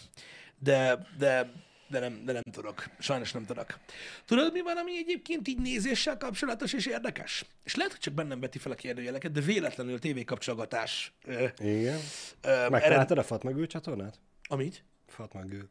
[0.60, 1.52] de, de,
[1.88, 2.84] de, nem, de nem tudok.
[3.00, 3.80] Sajnos nem tudok.
[4.26, 7.46] Tudod, mi van, ami egyébként így nézéssel kapcsolatos és érdekes?
[7.64, 11.14] És lehet, hogy csak bennem veti fel a kérdőjeleket, de véletlenül tévékapcsolgatás.
[11.58, 12.00] Igen.
[12.42, 12.72] ö, ered...
[12.72, 14.20] Megtaláltad a Fatma Gül csatornát?
[14.48, 14.84] Amit?
[15.08, 15.70] Fatma Gül.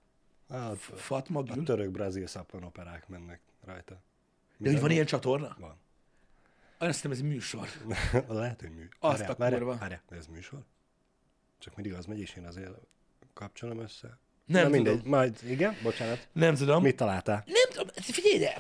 [0.49, 1.65] Ah, Fatma a Gül?
[1.65, 4.03] török-brazil szappanoperák mennek rajta.
[4.57, 5.57] De hogy van ilyen csatorna?
[5.59, 5.83] Van.
[6.89, 7.69] Azt hiszem, ez műsor.
[8.29, 8.89] Lehet, hogy mű.
[8.99, 9.89] Azt Várjál, a kurva.
[9.89, 10.65] De ez műsor?
[11.59, 12.73] Csak mindig az megy, és én azért
[13.35, 14.19] kapcsolom össze.
[14.47, 15.11] Nem Na mindegy, tudom.
[15.11, 16.29] majd, igen, bocsánat.
[16.33, 16.83] Nem tudom.
[16.83, 17.45] Mit találtál?
[17.47, 18.57] Nem tudom, figyelj ide!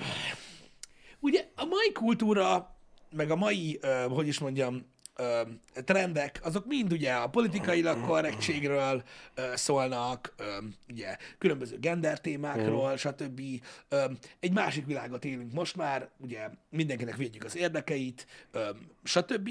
[1.20, 2.76] Ugye a mai kultúra,
[3.10, 5.42] meg a mai, ö, hogy is mondjam, ö,
[5.84, 9.02] trendek, azok mind ugye a politikailag korrektségről
[9.34, 10.44] ö, szólnak, ö,
[10.88, 13.40] ugye különböző gender témákról, stb.
[13.88, 14.04] Ö,
[14.40, 18.70] egy másik világot élünk most már, ugye mindenkinek védjük az érdekeit, ö,
[19.04, 19.48] stb.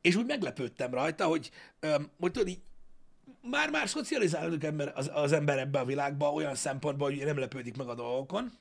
[0.00, 2.60] És úgy meglepődtem rajta, hogy, ö, hogy tudod, így
[3.50, 7.88] már-már szocializálódik ember, az, az ember ebbe a világba olyan szempontból, hogy nem lepődik meg
[7.88, 8.52] a dolgokon.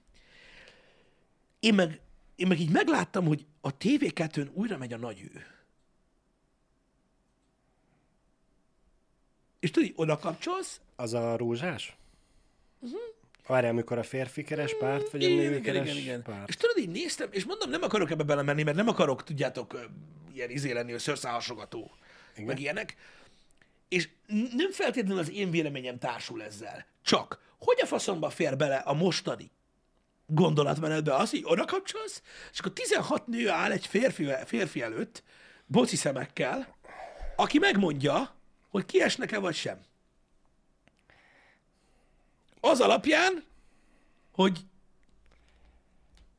[1.60, 2.00] Én meg,
[2.36, 5.55] én meg így megláttam, hogy a TV2-n újra megy a nagy ő.
[9.66, 11.98] És tudod, oda kapcsolsz, Az a rózsás?
[12.80, 13.00] Uh-huh.
[13.48, 16.22] Várjál, amikor a férfi keres párt, vagy a igen, nő igen, keres igen, igen.
[16.22, 16.48] párt?
[16.48, 19.90] És tudod, így néztem, és mondom, nem akarok ebbe belemenni, mert nem akarok, tudjátok,
[20.34, 21.02] ilyen izé lenni, hogy
[22.34, 22.46] Igen.
[22.46, 22.96] meg ilyenek.
[23.88, 24.10] És
[24.56, 26.86] nem feltétlenül az én véleményem társul ezzel.
[27.02, 29.52] Csak, hogy a faszomba fér bele a mostani
[30.26, 35.24] gondolatmenetbe az, hogy oda kapcsolsz, és akkor 16 nő áll egy férfi, férfi előtt,
[35.66, 36.76] boci szemekkel,
[37.36, 38.35] aki megmondja,
[38.76, 39.78] hogy kiesnek-e vagy sem.
[42.60, 43.44] Az alapján,
[44.32, 44.60] hogy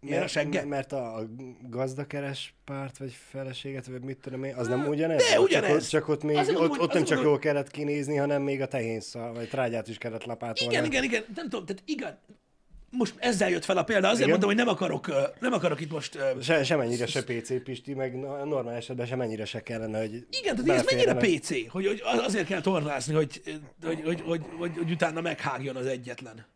[0.01, 0.64] Milyen a segge?
[0.64, 1.27] Mert a
[1.61, 5.22] gazdakeres párt, vagy feleséget, vagy mit tudom én, az nem ugyanez?
[5.22, 5.70] de Csak ugyanez.
[5.70, 8.42] ott, csak ott még, Azt ott, mondom, ott nem csak mondom, jól kellett kinézni, hanem
[8.42, 10.72] még a tehénszal, vagy trágyát is kellett lapátolni.
[10.72, 12.18] Igen, igen, igen, nem tudom, tehát igen,
[12.90, 14.29] most ezzel jött fel a példa, azért Igen.
[14.29, 15.07] mondtam, hogy nem akarok,
[15.40, 16.18] nem akarok itt most...
[16.42, 20.81] Se, semennyire se PC Pisti, meg no- normál esetben semennyire se kellene, hogy Igen, tehát
[20.81, 21.14] ez mennyire.
[21.14, 23.42] PC, hogy, hogy az- azért kell tornázni, hogy,
[23.83, 26.46] hogy, hogy, hogy, hogy, hogy utána meghágjon az egyetlen.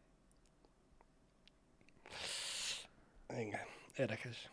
[3.38, 3.60] Igen,
[3.96, 4.50] érdekes.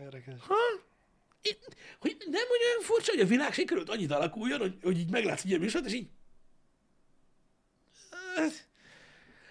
[0.00, 0.34] Érdekes.
[1.42, 5.10] Itt, hogy nem hogy olyan furcsa, hogy a világ sikerült annyit alakuljon, hogy, hogy így
[5.10, 6.08] meglátsz egy ilyen műsort, és így...
[8.36, 8.68] Hát,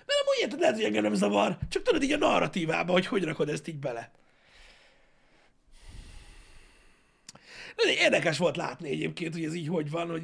[0.09, 3.23] Mert amúgy érted, lehet, hogy engem nem zavar, csak tudod így a narratívába, hogy hogy
[3.23, 4.11] rakod ezt így bele.
[7.75, 10.23] De érdekes volt látni egyébként, hogy ez így hogy van, hogy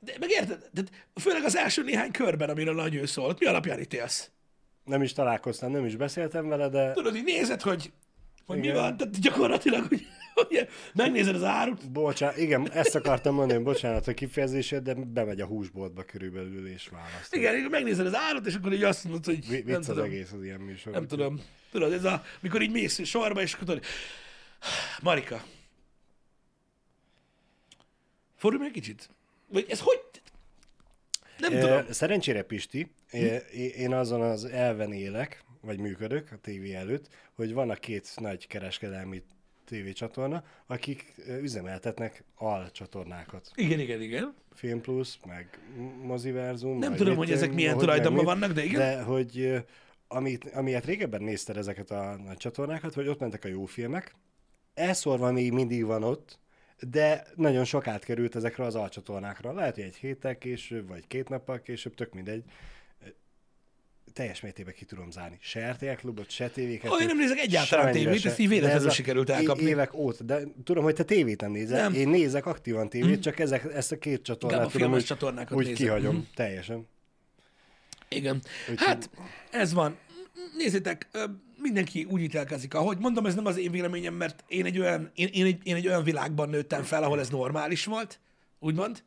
[0.00, 0.68] de meg érted?
[0.72, 0.82] De
[1.20, 4.30] főleg az első néhány körben, amiről nagy ő szólt, mi alapján ítélsz?
[4.84, 7.92] Nem is találkoztam, nem is beszéltem vele, de Tudod, így nézed, hogy,
[8.46, 10.06] hogy mi van, tehát gyakorlatilag, hogy,
[10.48, 15.46] hogy megnézed az árut, bocsánat, igen, ezt akartam mondani, bocsánat a kifejezését, de bemegy a
[15.46, 17.34] húsboltba körülbelül és választ.
[17.34, 20.04] Igen, így megnézed az árat, és akkor így azt mondod, hogy Vi- nem az tudom,
[20.04, 20.92] egész az ilyen műsor.
[20.92, 21.40] nem tudom.
[21.70, 23.84] Tudod, ez a, mikor így mész sorba, és akkor tudod,
[25.02, 25.42] Marika,
[28.36, 29.10] fordulj meg egy kicsit.
[29.48, 30.00] Vagy ez hogy?
[31.38, 31.84] Nem tudom.
[31.90, 37.70] Szerencsére Pisti, e, én azon az elven élek, vagy működök a tévé előtt, hogy van
[37.70, 39.22] a két nagy kereskedelmi
[39.72, 43.50] tévécsatorna, akik üzemeltetnek alcsatornákat.
[43.54, 44.34] Igen, igen, igen.
[44.54, 45.58] Film Plus, meg
[46.02, 46.78] Moziverzum.
[46.78, 48.78] Nem tudom, hogy ezek milyen tulajdonban vannak, de igen.
[48.78, 49.64] De hogy
[50.08, 54.14] amit, amilyet régebben nézted ezeket a nagy csatornákat, hogy ott mentek a jó filmek,
[54.74, 56.38] elszórva még mindig van ott,
[56.90, 59.52] de nagyon sok átkerült ezekre az alcsatornákra.
[59.52, 62.44] Lehet, hogy egy héttel később, vagy két nappal később, tök mindegy.
[64.12, 65.38] Teljes mértékben ki tudom zárni.
[65.40, 69.30] Se RTL klubot, se tv Ó, én nem nézek egyáltalán tévét, ezt így véletlenül sikerült
[69.30, 69.62] elkapni.
[69.62, 71.82] Évek óta, de tudom, hogy te tévét nem nézel.
[71.82, 71.94] Nem.
[71.94, 75.56] Én nézek aktívan tévét, csak ezek, ezt a két csatornát Inkább a tudom, hogy, csatornákat
[75.56, 75.76] úgy nézem.
[75.86, 76.24] kihagyom, Mhm.
[76.34, 76.86] teljesen.
[78.08, 78.42] Igen.
[78.70, 79.10] Úgyhogy- Hát,
[79.50, 79.96] ez van.
[80.56, 81.08] Nézzétek,
[81.56, 85.28] mindenki úgy ítélkezik, ahogy mondom, ez nem az én véleményem, mert én egy olyan, én,
[85.32, 88.20] én, egy, én egy olyan világban nőttem fel, ahol ez normális volt,
[88.58, 89.02] úgymond.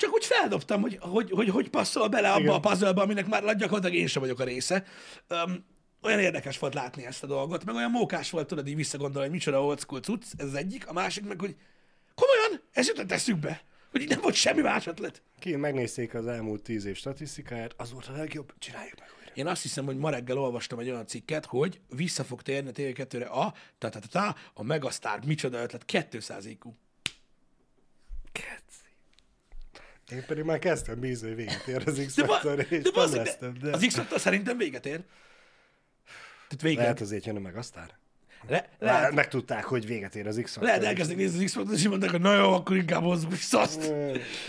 [0.00, 2.54] Csak úgy feldobtam, hogy hogy, hogy, hogy passzol bele abba Igen.
[2.54, 4.84] a puzzle amit már gyakorlatilag én sem vagyok a része.
[5.28, 5.64] Um,
[6.02, 9.36] olyan érdekes volt látni ezt a dolgot, meg olyan mókás volt, tudod, így visszagondolni, hogy
[9.36, 11.56] micsoda old school cucc, ez az egyik, a másik meg, hogy
[12.14, 15.22] komolyan, ez jutott eszükbe, hogy így nem volt semmi más ötlet.
[15.38, 19.32] Ki megnézték az elmúlt tíz év statisztikáját, az volt a legjobb, csináljuk meg újra.
[19.34, 22.72] Én azt hiszem, hogy ma reggel olvastam egy olyan cikket, hogy vissza fog térni a
[22.72, 26.70] TV2-re a, ta, ta, ta, ta, a Megasztár, micsoda ötlet, 200 IQ.
[30.12, 33.70] Én pedig már kezdtem bízni, hogy véget ér az x Factor, és de, de, de...
[33.70, 35.00] az x szerintem véget ér.
[36.48, 36.78] Tehát véget.
[36.82, 37.90] Lehet azért jönne meg aztán.
[38.48, 38.70] Le, Lehet.
[38.78, 40.68] lehet, Megtudták, hogy véget ér az x Factor.
[40.68, 43.92] lehet elkezdik nézni az x és mondták, hogy na jó, akkor inkább hozzuk vissza azt.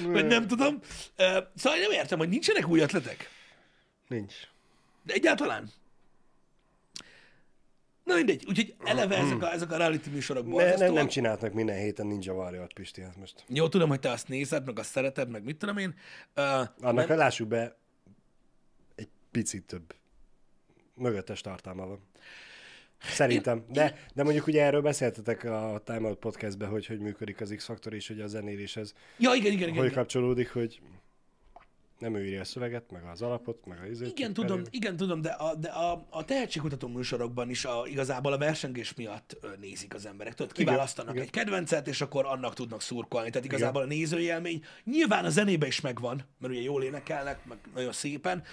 [0.04, 0.80] Vagy nem tudom.
[1.56, 3.30] Szóval nem értem, hogy nincsenek új ötletek.
[4.08, 4.34] Nincs.
[5.04, 5.70] De egyáltalán.
[8.12, 11.78] Na mindegy, úgyhogy eleve ezek a, ezek a reality műsorok Ne, nem, nem csinálnak minden
[11.78, 13.44] héten Ninja Warrior Pisti, hát most.
[13.48, 15.96] Jó, tudom, hogy te azt nézed, meg azt szereted, meg mit tudom én.
[16.36, 16.44] Uh,
[16.82, 17.18] Annak, nem...
[17.18, 17.78] lássuk be,
[18.96, 19.96] egy picit több
[20.96, 22.00] mögöttes tartalma van.
[23.04, 23.66] Szerintem.
[23.70, 27.94] De, de mondjuk ugye erről beszéltetek a Time Out podcastben, hogy hogy működik az X-faktor,
[27.94, 29.76] és hogy a zenéléshez ja, igen, igen, igen.
[29.76, 29.98] hogy igen.
[29.98, 30.82] kapcsolódik, hogy
[32.02, 34.08] nem ő írja a szöveget, meg az alapot, meg a izét.
[34.18, 38.34] Igen, tudom, elő- igen, tudom, de a, de a, a tehetségkutató műsorokban is a, igazából
[38.34, 40.34] a versengés miatt nézik az emberek.
[40.34, 41.26] Tudod, kiválasztanak igen.
[41.26, 43.30] egy kedvencet, és akkor annak tudnak szurkolni.
[43.30, 47.92] Tehát igazából a nézőélmény nyilván a zenébe is megvan, mert ugye jól énekelnek, meg nagyon
[47.92, 48.44] szépen,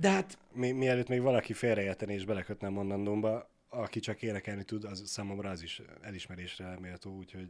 [0.00, 5.02] de hát Mi, mielőtt még valaki félreérteni és belekötne mondandómba, aki csak énekelni tud, az
[5.06, 7.48] számomra az is elismerésre méltó, úgyhogy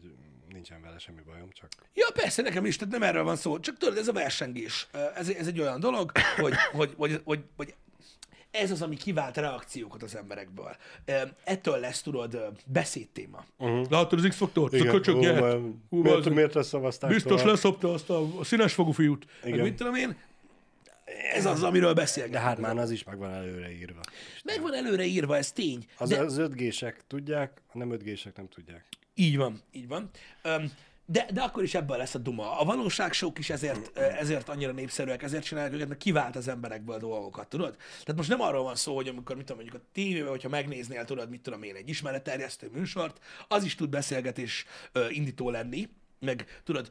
[0.48, 3.60] nincsen vele semmi bajom, csak Ja, persze, nekem is, tehát nem erről van szó.
[3.60, 4.88] Csak tudod, ez a versengés.
[5.14, 7.74] Ez, ez egy olyan dolog, hogy, hogy, hogy, hogy, hogy
[8.50, 10.76] ez az, ami kivált reakciókat az emberekből.
[11.44, 13.44] Ettől lesz, tudod, beszédtéma.
[13.58, 13.90] Uh-huh.
[13.90, 14.72] Látod az X-faktort?
[14.72, 15.58] Igen, már-
[15.88, 16.34] Hú, miért, meg.
[16.34, 17.46] miért leszavazták Biztos tovább?
[17.46, 19.26] leszopta azt a, a színes fogú fiút.
[19.42, 19.64] Meg Igen.
[19.64, 20.16] mit tudom én?
[21.32, 22.42] Ez az, amiről beszélgetünk.
[22.42, 24.00] De hát már az is meg van előre írva.
[24.44, 25.86] Meg van előre írva, ez tény.
[25.98, 28.84] Az, De az 5G-sek tudják, a nem 5G-sek nem tudják.
[29.14, 30.10] Így van, így van.
[31.08, 32.58] De, de akkor is ebből lesz a duma.
[32.58, 36.98] A valóságsók is ezért, ezért annyira népszerűek, ezért csinálják őket, mert kivált az emberekből a
[36.98, 37.76] dolgokat, tudod?
[37.76, 41.04] Tehát most nem arról van szó, hogy amikor, mit tudom, mondjuk a tévében, hogyha megnéznél,
[41.04, 44.64] tudod, mit tudom én, egy ismeretterjesztő műsort, az is tud beszélgetés
[45.10, 45.88] indító lenni,
[46.20, 46.88] meg tudod,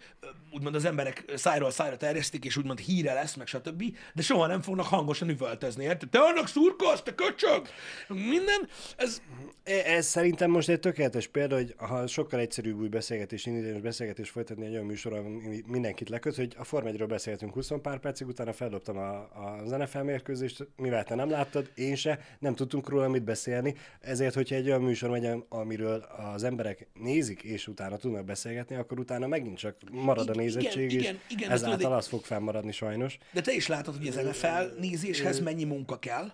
[0.52, 3.84] úgymond az emberek szájról szájra terjesztik, és úgymond híre lesz, meg stb.,
[4.14, 6.10] de soha nem fognak hangosan üvöltözni, érted?
[6.10, 7.68] Te annak szurkolsz, te köcsög!
[8.08, 9.22] Minden, ez,
[9.66, 14.30] E- Ez szerintem most egy tökéletes példa, hogy ha sokkal egyszerűbb új beszélgetés, indítani beszélgetés
[14.30, 15.26] folytatni egy olyan műsorral,
[15.68, 19.98] mindenkit leköt, hogy a Form 1 beszéltünk 20 pár percig, utána feldobtam a, a NFL
[19.98, 24.68] mérkőzést, mivel te nem láttad, én se, nem tudtunk róla mit beszélni, ezért, hogyha egy
[24.68, 29.76] olyan műsor megy, amiről az emberek nézik, és utána tudnak beszélgetni, akkor utána megint csak
[29.92, 33.18] marad a Igen, nézettség, igen, és igen, de ezáltal tudod, az fog fennmaradni sajnos.
[33.34, 36.32] de te is látod, hogy az NFL nézéshez mennyi munka kell,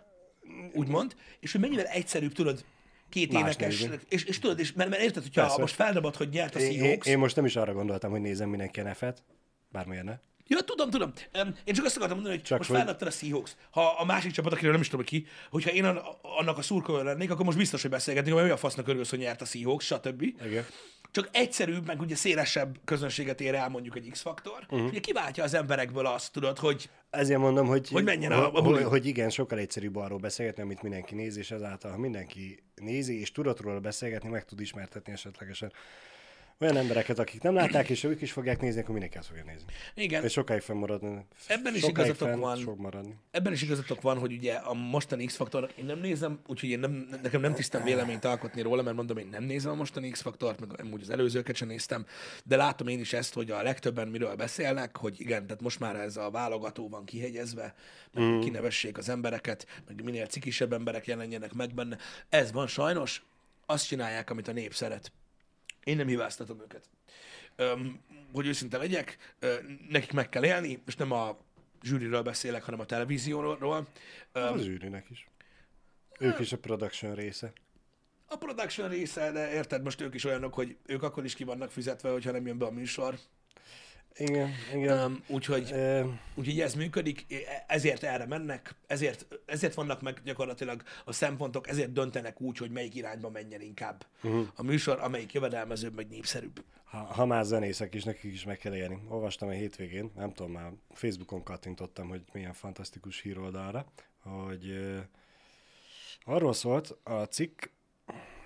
[0.74, 2.64] úgymond, és hogy mennyivel egyszerűbb, tudod,
[3.10, 4.00] két Más énekes, nézni.
[4.10, 5.60] és, és tudod, és, mert, mert érted, hogyha Persze.
[5.62, 8.22] most feldobod, hogy nyert a Én, én, Seahawks, én most nem is arra gondoltam, hogy
[8.22, 9.24] nézem mindenki NFL-t,
[9.70, 10.18] bármilyen ne.
[10.48, 11.12] Ja, tudom, tudom.
[11.64, 13.56] Én csak azt akartam mondani, hogy Csak most hogy- feladtad a Seahawks.
[13.72, 17.02] Ha a másik csapat, akiről nem is tudom ki, hogyha én an- annak a szurkoló
[17.02, 19.86] lennék, akkor most biztos, hogy beszélgetnénk, hogy mi a fasznak örülsz, hogy nyert a Seahawks,
[19.86, 20.22] stb.
[20.22, 20.66] Igen.
[21.12, 24.88] Csak egyszerűbb, meg ugye szélesebb közönséget ér el mondjuk egy X-faktor, uh-huh.
[24.88, 28.84] ugye kiváltja az emberekből azt, tudod, hogy Ezért mondom, hogy, Hogy menjen a- a hogy,
[28.84, 33.32] hogy igen, sokkal egyszerűbb arról beszélgetni, amit mindenki néz, és ezáltal, ha mindenki nézi, és
[33.32, 35.72] tudott róla beszélgetni, meg tud ismertetni esetlegesen
[36.62, 39.66] olyan embereket, akik nem látták, és ők is fogják nézni, akkor mindenki azt fogja nézni.
[39.96, 41.26] igen, És sokáig fennmaradni.
[41.48, 42.58] Ebben is sokáig igazatok fenn van.
[42.58, 43.16] Sok maradni.
[43.32, 47.08] ebben is igazatok van, hogy ugye a mostani X-faktor, én nem nézem, úgyhogy én nem,
[47.24, 50.80] nekem nem tisztem véleményt alkotni róla, mert mondom, én nem nézem a mostani X-faktort, meg
[50.80, 52.06] amúgy az előzőket sem néztem,
[52.44, 55.96] de látom én is ezt, hogy a legtöbben miről beszélnek, hogy igen, tehát most már
[55.96, 57.74] ez a válogató van kihegyezve,
[58.14, 58.40] meg mm.
[58.40, 61.98] kinevessék az embereket, meg minél cikisebb emberek jelenjenek meg benne.
[62.30, 63.24] Ez van sajnos,
[63.66, 65.12] azt csinálják, amit a nép szeret.
[65.84, 66.90] Én nem hibáztatom őket.
[67.56, 68.00] Öm,
[68.34, 69.56] hogy őszinte legyek, ö,
[69.90, 71.38] nekik meg kell élni, és nem a
[71.84, 73.88] zsűriről beszélek, hanem a televízióról.
[74.32, 75.28] Öm, Az zsűrinek is.
[76.20, 77.54] Ők is a production része.
[78.26, 81.72] a production része, de érted, most ők is olyanok, hogy ők akkor is ki vannak
[81.72, 83.20] fizetve, hogyha nem jön be a műsor.
[84.16, 84.98] Igen, igen.
[84.98, 86.04] Öm, úgyhogy, Ö,
[86.36, 87.26] úgyhogy ez működik,
[87.68, 92.96] ezért erre mennek, ezért, ezért vannak meg gyakorlatilag a szempontok, ezért döntenek úgy, hogy melyik
[92.96, 94.48] irányba menjen inkább uh-huh.
[94.56, 96.64] a műsor, amelyik jövedelmezőbb, meg népszerűbb.
[96.84, 98.98] Ha, ha már zenészek is, nekik is meg kell élni.
[99.10, 103.86] Olvastam a hétvégén, nem tudom, már Facebookon kattintottam, hogy milyen fantasztikus híroldalra,
[104.24, 105.00] hogy uh,
[106.24, 107.66] arról szólt a cikk,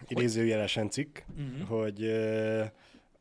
[0.07, 1.68] idézőjelesen cikk, uh-huh.
[1.68, 2.66] hogy uh,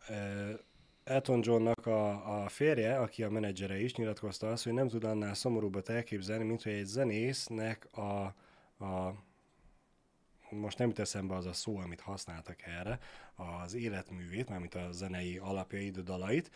[0.09, 0.59] uh,
[1.05, 5.35] Elton Johnnak a, a férje, aki a menedzsere is, nyilatkozta azt, hogy nem tud annál
[5.35, 8.35] szomorúbbat elképzelni, mint hogy egy zenésznek a,
[8.85, 9.15] a
[10.51, 12.99] most nem jut eszembe az a szó, amit használtak erre,
[13.35, 16.51] az életművét, mármint a zenei alapjait, a dalait,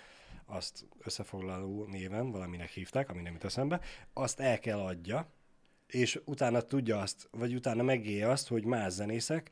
[0.47, 3.81] azt összefoglaló néven valaminek hívták, ami nem jut eszembe,
[4.13, 5.31] azt el kell adja,
[5.87, 9.51] és utána tudja azt, vagy utána megélje azt, hogy más zenészek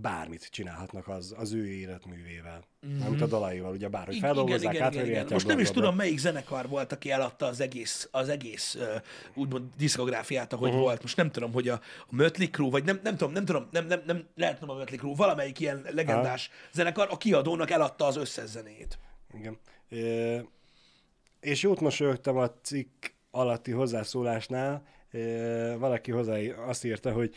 [0.00, 2.64] bármit csinálhatnak az, az ő életművével.
[2.86, 3.06] Mm-hmm.
[3.06, 5.00] Amit a dalaival, ugye bárhogy feldolgozzák, igen, igen, igen.
[5.00, 5.30] átverják.
[5.30, 8.84] Most nem is tudom, melyik zenekar volt, aki eladta az egész, az egész uh,
[9.34, 10.82] úgymond diszkográfiát, ahogy uh-huh.
[10.82, 11.02] volt.
[11.02, 13.86] Most nem tudom, hogy a, a Mötley Crüe, vagy nem, nem tudom, nem tudom, nem,
[13.86, 16.68] nem, nem lehet nem a Mötley Crüe, valamelyik ilyen legendás ha.
[16.72, 18.98] zenekar a kiadónak eladta az összes zenét.
[19.34, 19.58] Igen.
[19.90, 20.44] E,
[21.40, 25.18] és jót mosolyogtam a cikk alatti hozzászólásnál, e,
[25.76, 26.36] valaki hozzá
[26.66, 27.34] azt írta, hogy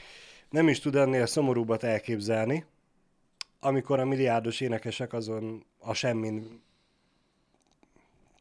[0.49, 2.65] nem is tud ennél szomorúbbat elképzelni,
[3.59, 6.61] amikor a milliárdos énekesek azon a semmin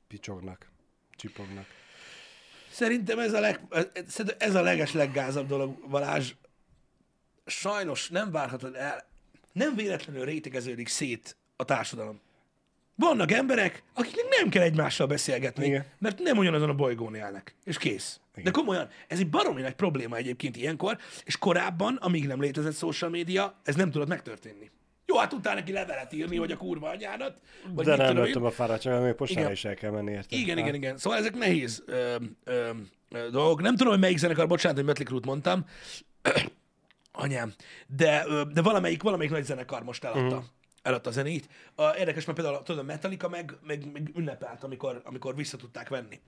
[0.08, 0.70] picsognak,
[1.16, 1.66] csipognak.
[2.70, 3.60] Szerintem ez a, leg,
[4.38, 6.34] ez a leges leggázabb dolog, Balázs.
[7.46, 9.06] Sajnos nem várhatod el,
[9.52, 12.20] nem véletlenül rétegeződik szét a társadalom.
[13.00, 15.84] Vannak emberek, akiknek nem kell egymással beszélgetni, Igen.
[15.98, 17.54] mert nem ugyanazon a bolygón élnek.
[17.64, 18.20] És kész.
[18.32, 18.44] Igen.
[18.44, 23.10] De komolyan, ez egy baromi nagy probléma egyébként ilyenkor, és korábban, amíg nem létezett social
[23.10, 24.70] média, ez nem tudott megtörténni.
[25.06, 27.38] Jó, hát tudtál neki levelet írni, hogy a kurva anyádat,
[27.74, 29.52] vagy De nem vettem a fáradtságot, még postára Igen.
[29.52, 30.36] is el kell menni érte.
[30.36, 30.96] Igen, igen, igen.
[30.98, 32.70] Szóval ezek nehéz ö, ö,
[33.10, 33.60] ö, dolgok.
[33.60, 35.64] Nem tudom, hogy melyik zenekar, bocsánat, hogy Mötley mondtam.
[37.12, 37.54] Anyám.
[37.86, 40.36] De, ö, de valamelyik, valamelyik nagy zenekar most eladta.
[40.36, 40.57] Mm.
[40.88, 41.48] Eladta a zenét.
[41.74, 45.88] A, érdekes, mert például tudod, a Metallica meg, meg, meg ünnepelt, amikor, amikor vissza tudták
[45.88, 46.20] venni.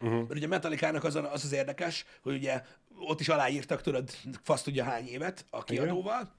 [0.00, 0.18] Uh-huh.
[0.18, 2.64] Mert ugye Metallica-nak az, az az érdekes, hogy ugye
[2.98, 4.10] ott is aláírtak, tudod,
[4.42, 6.34] fasz tudja hány évet a kiadóval,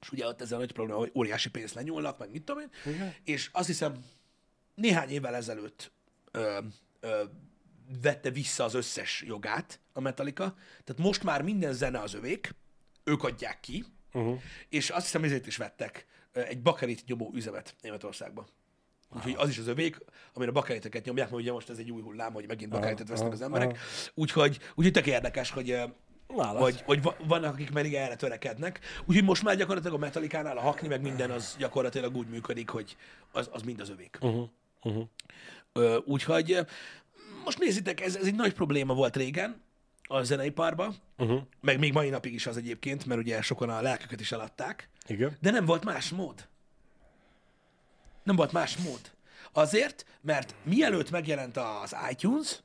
[0.00, 2.92] és ugye ott ez a nagy probléma, hogy óriási pénzt lenyúlnak, meg mit tudom én,
[2.94, 3.14] Igen.
[3.24, 4.04] és azt hiszem
[4.74, 5.90] néhány évvel ezelőtt
[6.30, 6.58] ö,
[7.00, 7.22] ö,
[8.02, 12.54] vette vissza az összes jogát a Metallica, tehát most már minden zene az övék,
[13.04, 14.40] ők adják ki, Uh-huh.
[14.68, 18.46] és azt hiszem ezért is vettek egy bakelit nyomó üzemet Németországba.
[19.16, 19.98] Úgyhogy az is az övék,
[20.34, 23.40] amire bakeliteket nyomják, mert ugye most ez egy új hullám, hogy megint bakelitet vesznek az
[23.40, 23.78] emberek.
[24.14, 25.78] Úgyhogy, úgyhogy tök érdekes, hogy,
[26.36, 26.60] Válasz.
[26.60, 28.80] Vagy, vagy va- vannak, akik pedig erre törekednek.
[29.04, 32.96] Úgyhogy most már gyakorlatilag a Metallicánál a hakni, meg minden az gyakorlatilag úgy működik, hogy
[33.32, 34.18] az, az mind az övék.
[34.20, 34.48] Uh-huh.
[34.82, 36.02] Uh-huh.
[36.04, 36.58] Úgyhogy
[37.44, 39.62] most nézzétek, ez, ez egy nagy probléma volt régen
[40.08, 41.42] a zeneiparban, Uh-huh.
[41.60, 45.36] meg még mai napig is az egyébként, mert ugye sokan a lelküket is eladták, Igen.
[45.40, 46.48] de nem volt más mód.
[48.22, 49.00] Nem volt más mód.
[49.52, 52.62] Azért, mert mielőtt megjelent az iTunes,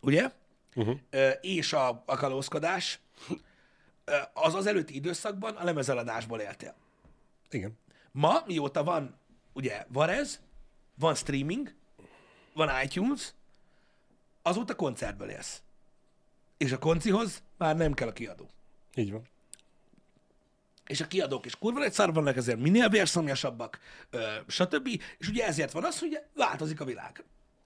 [0.00, 0.30] ugye,
[0.74, 0.98] Uh-huh.
[1.40, 3.00] és a, a kalózkodás,
[4.32, 6.74] az az előtti időszakban a lemezeladásból éltél.
[7.50, 7.78] Igen.
[8.12, 9.18] Ma, mióta van,
[9.52, 10.40] ugye, Varez,
[10.94, 11.74] van streaming,
[12.54, 13.32] van iTunes,
[14.42, 15.62] azóta koncertből élsz.
[16.58, 18.48] És a koncihoz már nem kell a kiadó.
[18.94, 19.22] Így van.
[20.86, 23.78] És a kiadók is kurva egy szar vannak, ezért minél vérszomjasabbak,
[24.10, 24.88] ö, stb.
[25.18, 27.24] És ugye ezért van az, hogy változik a világ.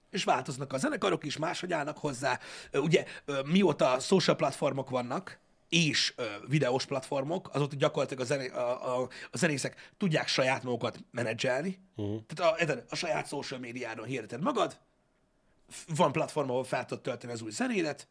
[0.09, 2.39] És változnak a zenekarok is, máshogy állnak hozzá.
[2.73, 3.05] Ugye
[3.45, 5.39] mióta social platformok vannak,
[5.69, 10.99] és ö, videós platformok, azóta gyakorlatilag a, zené, a, a, a zenészek tudják saját magukat
[11.11, 11.79] menedzselni.
[11.95, 12.21] Uh-huh.
[12.27, 14.77] Tehát a, érted, a saját social médiáron hirdeted magad,
[15.95, 18.07] van platform, ahol fel tudod tölteni az új zenédet,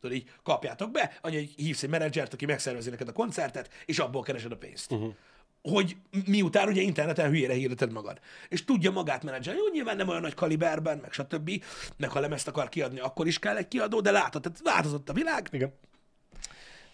[0.00, 3.98] tudod így, kapjátok be, annyi, hogy hívsz egy menedzsert, aki megszervezi neked a koncertet, és
[3.98, 4.92] abból keresed a pénzt.
[4.92, 5.14] Uh-huh.
[5.62, 5.96] Hogy
[6.26, 8.20] miután ugye interneten hülyére hirdeted magad.
[8.48, 9.58] És tudja magát menedzselni.
[9.58, 11.64] Jó, nyilván nem olyan nagy kaliberben, meg stb.
[11.96, 15.12] Meg ha lemezt akar kiadni, akkor is kell egy kiadó, de látod, tehát változott a
[15.12, 15.72] világ, Igen.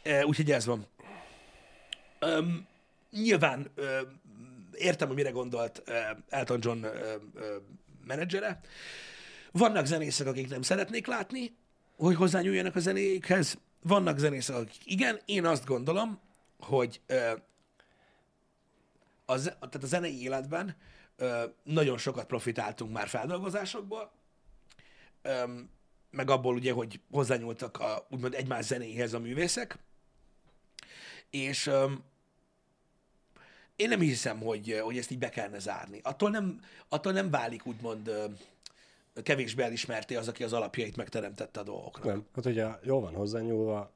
[0.02, 0.86] E, úgyhogy ez van.
[2.18, 2.66] Öm,
[3.10, 4.00] nyilván ö,
[4.74, 5.92] értem, hogy mire gondolt ö,
[6.28, 6.86] Elton John
[8.06, 8.60] menedzsere.
[9.52, 11.56] Vannak zenészek, akik nem szeretnék látni,
[11.96, 13.58] hogy hozzányúljanak a zenéikhez.
[13.82, 15.20] Vannak zenészek, akik igen.
[15.24, 16.20] Én azt gondolom,
[16.58, 17.32] hogy ö,
[19.24, 20.76] a, ze- tehát a zenei életben
[21.62, 24.10] nagyon sokat profitáltunk már feldolgozásokból,
[26.10, 29.78] meg abból ugye, hogy hozzányúltak a, úgymond egymás zenéhez a művészek,
[31.30, 31.70] és
[33.76, 36.00] én nem hiszem, hogy, hogy ezt így be kellene zárni.
[36.02, 38.10] Attól nem, attól nem válik úgymond
[39.22, 42.04] kevésbé elismerté az, aki az alapjait megteremtette a dolgoknak.
[42.04, 42.26] Nem.
[42.34, 43.92] Hát ugye jól van hozzányúlva,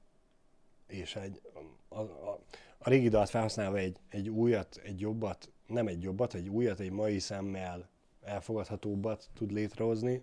[0.86, 1.40] és egy,
[1.88, 2.40] a, a,
[2.78, 6.90] a régi dalt felhasználva egy, egy újat, egy jobbat, nem egy jobbat, egy újat, egy
[6.90, 7.88] mai szemmel
[8.22, 10.22] elfogadhatóbbat tud létrehozni,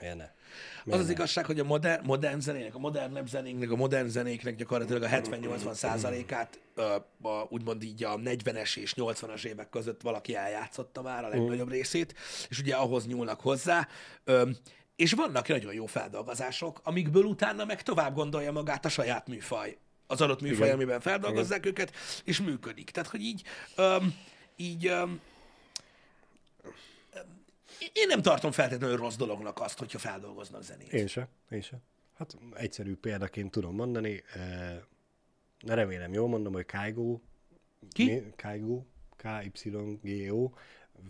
[0.00, 0.24] miért ne?
[0.24, 0.30] Az
[0.84, 1.12] Miért az ne?
[1.12, 5.72] igazság, hogy a modern, modern zenének, a modernebb zenénknek, a modern zenéknek gyakorlatilag a 70-80
[5.72, 6.60] százalékát
[7.22, 12.14] a, úgymond így a 40-es és 80-as évek között valaki eljátszotta már a legnagyobb részét,
[12.48, 13.88] és ugye ahhoz nyúlnak hozzá.
[14.96, 19.78] És vannak nagyon jó feldolgozások, amikből utána meg tovább gondolja magát a saját műfaj.
[20.06, 20.74] Az adott műfaj, Igen.
[20.74, 21.92] amiben feldolgozzák őket,
[22.24, 22.90] és működik.
[22.90, 23.42] Tehát, hogy így,
[24.56, 24.92] így
[27.92, 30.92] én nem tartom feltétlenül rossz dolognak azt, hogyha feldolgoznak zenét.
[30.92, 31.80] Én se, én se.
[32.14, 34.78] Hát egyszerű példaként tudom mondani, eh,
[35.66, 37.20] remélem jól mondom, hogy Kaigo,
[37.92, 38.04] Ki?
[38.04, 38.22] Mi?
[38.36, 38.82] Kaigo,
[39.16, 40.50] K-Y-G-O,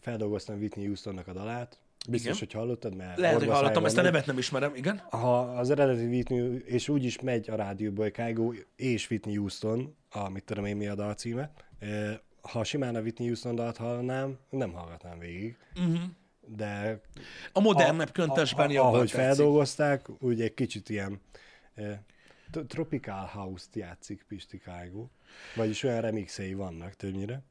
[0.01, 2.49] feldolgoztam Whitney Houstonnak a dalát, biztos, Igen.
[2.51, 4.99] hogy hallottad, mert Lehet, hogy hallottam, ezt a nevet nem ismerem, igen.
[5.11, 9.97] Ha az eredeti Whitney, és úgy is megy a rádióból, hogy Kaigo és Whitney Houston,
[10.11, 14.39] amit tudom én mi a dal címe, eh, ha simán a Whitney Houston dalt hallanám,
[14.51, 15.57] nem hallgatnám végig.
[15.77, 16.01] Uh-huh.
[16.57, 17.01] De
[17.53, 19.25] A modernebb köntösben a- jobban Ahogy tetszik.
[19.25, 21.21] feldolgozták, úgy egy kicsit ilyen
[22.51, 25.07] t- Tropical House-t játszik Pisti Kaigo.
[25.55, 27.43] Vagyis olyan remixei vannak többnyire.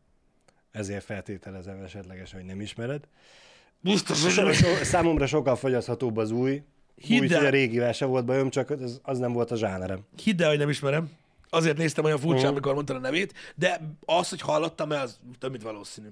[0.72, 3.08] Ezért feltételezem esetlegesen, hogy nem ismered.
[3.80, 6.64] Biztos, So, so, számomra sokkal fogyaszthatóbb az új.
[6.95, 10.06] Hidd új, hogy a régivel se volt bajom, csak az, az nem volt a zsánerem.
[10.24, 11.12] hidd el, hogy nem ismerem.
[11.50, 12.52] Azért néztem olyan furcsán, Mhm.
[12.52, 16.08] amikor mondta a nevét, de az, hogy hallottam el, az több mint valószínű.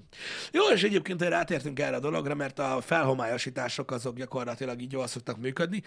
[0.52, 5.36] Jó, és egyébként rátértünk erre a dologra, mert a felhomályosítások azok gyakorlatilag így jól szoktak
[5.38, 5.82] működni.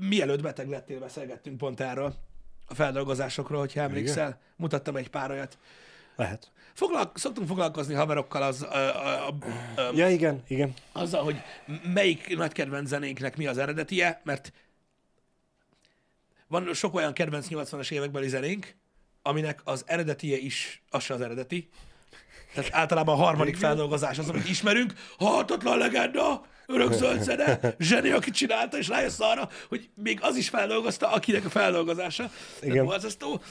[0.00, 2.14] Mielőtt beteg lettél, beszélgettünk pont erről
[2.66, 4.40] a feldolgozásokról, hogyha emlékszel.
[4.56, 5.58] Mutattam egy pár olyat.
[6.16, 6.50] Lehet.
[6.74, 9.34] Foglalk, szoktunk foglalkozni haverokkal az, a, a, a,
[9.80, 10.74] a, Ja, igen, igen.
[10.92, 11.36] azzal, hogy
[11.94, 14.52] melyik nagy kedvenc zenénknek mi az eredetie, mert
[16.48, 18.76] van sok olyan kedvenc 80-as évekbeli zenénk,
[19.22, 21.68] aminek az eredetie is, az se az eredeti.
[22.54, 24.92] Tehát általában a harmadik feldolgozás az, amit ismerünk.
[25.18, 31.10] Halhatatlan legenda, örökzöld zene, zseni, aki csinálta, és rájössz arra, hogy még az is feldolgozta,
[31.10, 32.30] akinek a feldolgozása.
[32.62, 32.84] Igen.
[32.84, 33.42] Borzasztó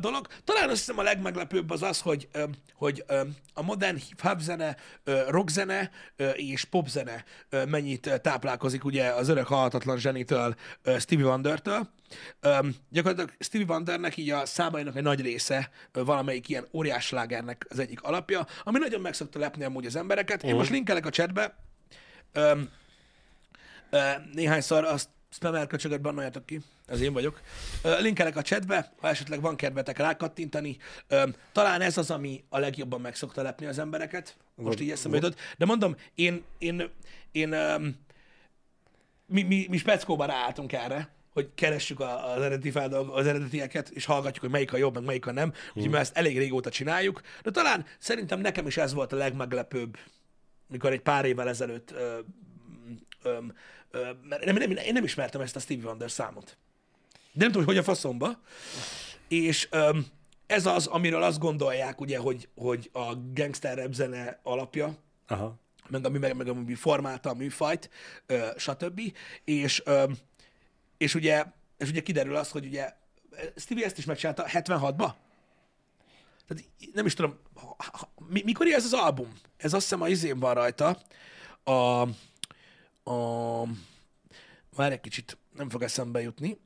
[0.00, 0.26] dolog.
[0.44, 2.28] Talán azt hiszem a legmeglepőbb az az, hogy,
[2.74, 3.04] hogy
[3.54, 4.76] a modern hip-hop zene,
[5.28, 5.90] rockzene
[6.34, 10.54] és popzene ö, mennyit táplálkozik ugye az örök halhatatlan zsenitől,
[10.98, 11.88] Stevie Wondertől.
[12.42, 17.78] Um, gyakorlatilag Stevie Wondernek így a számainak egy nagy része valamelyik ilyen óriás slágernek az
[17.78, 20.42] egyik alapja, ami nagyon meg szokta lepni amúgy az embereket.
[20.42, 21.56] Én most linkelek a chatbe,
[22.34, 22.68] um,
[23.92, 24.00] uh,
[24.32, 27.40] néhányszor azt spammer köcsögöt bannoljatok ki, ez én vagyok.
[27.82, 30.76] Ö, linkelek a chatbe, ha esetleg van kedvetek rákattintani.
[31.08, 34.36] Ö, talán ez az, ami a legjobban meg szokta lepni az embereket.
[34.54, 35.38] Most így eszembe jutott.
[35.58, 36.90] De mondom, én, én,
[37.32, 37.96] én öm,
[39.26, 44.04] mi, mi, mi speckóban ráálltunk erre, hogy keressük a- az, eredeti feldolg, az eredetieket, és
[44.04, 45.52] hallgatjuk, hogy melyik a jobb, meg melyik a nem.
[45.74, 47.20] Úgyhogy mi ezt elég régóta csináljuk.
[47.42, 49.96] De talán szerintem nekem is ez volt a legmeglepőbb,
[50.66, 52.18] mikor egy pár évvel ezelőtt ö,
[53.22, 53.38] ö,
[53.90, 56.56] ö, mert nem, nem, én nem ismertem ezt a Stevie Wonder számot.
[57.32, 58.40] De nem tudom, hogy a faszomba.
[59.28, 60.06] És öm,
[60.46, 64.96] ez az, amiről azt gondolják, ugye, hogy, hogy a gangster rap zene alapja,
[65.26, 65.58] Aha.
[65.88, 67.90] meg ami, meg, meg ami formálta a műfajt,
[68.26, 69.00] ö, stb.
[69.44, 70.04] És, ö,
[70.96, 71.44] és, ugye,
[71.78, 72.92] és ugye kiderül az, hogy ugye
[73.56, 75.12] Stevie ezt is megcsinálta 76-ba.
[76.46, 77.38] Tehát nem is tudom,
[78.28, 79.32] mi, mikor ez az album?
[79.56, 80.98] Ez azt hiszem a izén van rajta.
[81.64, 82.00] A,
[83.10, 83.62] a,
[84.76, 86.58] várj egy kicsit, nem fog eszembe jutni.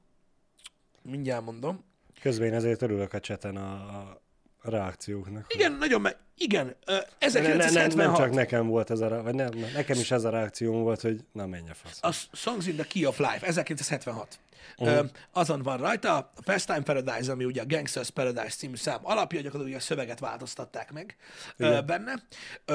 [1.03, 1.85] Mindjárt mondom.
[2.21, 4.21] Közben én ezért örülök a cseten a, a
[4.63, 5.55] reakcióknak.
[5.55, 7.97] Igen, nagyon meg, igen, ö, Ne, ne, ne, 1976.
[7.97, 11.21] nem csak nekem volt ez a, vagy nem, nekem is ez a reakcióm volt, hogy
[11.33, 11.99] na menj a fasz.
[12.03, 14.39] a Songs in the Key of Life, 1976.
[14.77, 15.07] Uh-huh.
[15.33, 19.67] azon van rajta, a Pastime Paradise, ami ugye a Gangsters Paradise című szám alapja, gyakorlatilag
[19.67, 21.17] ugye a szöveget változtatták meg
[21.57, 22.23] ö, benne,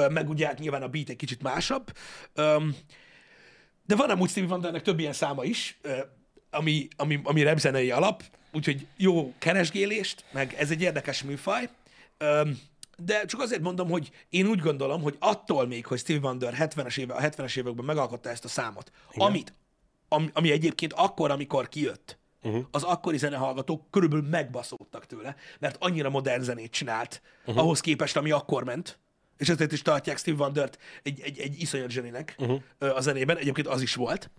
[0.08, 1.92] meg ugye hát nyilván a beat egy kicsit másabb.
[3.86, 5.80] De van amúgy Stevie Wondernek több ilyen száma is,
[6.54, 11.68] ami, ami, ami repzenei alap, úgyhogy jó keresgélést, meg ez egy érdekes műfaj.
[12.18, 12.58] Öm,
[12.96, 16.98] de csak azért mondom, hogy én úgy gondolom, hogy attól még, hogy Stevie Wonder 70-es
[16.98, 19.54] éve, a 70-es években megalkotta ezt a számot, amit,
[20.08, 22.64] ami, ami egyébként akkor, amikor kijött, uh-huh.
[22.70, 27.62] az akkori zenehallgatók körülbelül megbaszódtak tőle, mert annyira modern zenét csinált, uh-huh.
[27.62, 28.98] ahhoz képest, ami akkor ment,
[29.36, 32.60] és ezért is tartják Steve Wondert egy, egy, egy iszonyat zseninek uh-huh.
[32.78, 34.30] a zenében, egyébként az is volt.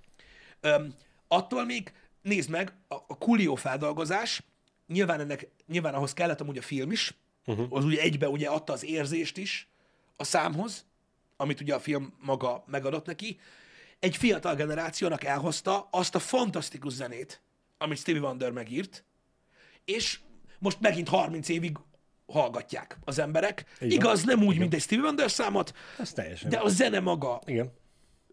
[0.61, 0.93] Öm,
[1.27, 1.91] attól még,
[2.25, 4.43] nézd meg, a, a Coolio feldolgozás,
[4.87, 7.13] nyilván, ennek, nyilván ahhoz kellett amúgy a film is,
[7.45, 7.67] uh-huh.
[7.69, 9.69] az ugye egybe ugye adta az érzést is
[10.15, 10.85] a számhoz,
[11.37, 13.39] amit ugye a film maga megadott neki.
[13.99, 17.41] Egy fiatal generációnak elhozta azt a fantasztikus zenét,
[17.77, 19.03] amit Stevie Wonder megírt,
[19.85, 20.19] és
[20.59, 21.77] most megint 30 évig
[22.25, 23.65] hallgatják az emberek.
[23.79, 23.89] van.
[23.89, 25.73] Igaz, nem úgy, mint egy Stevie Wonder számot,
[26.47, 27.73] de a zene maga Igen.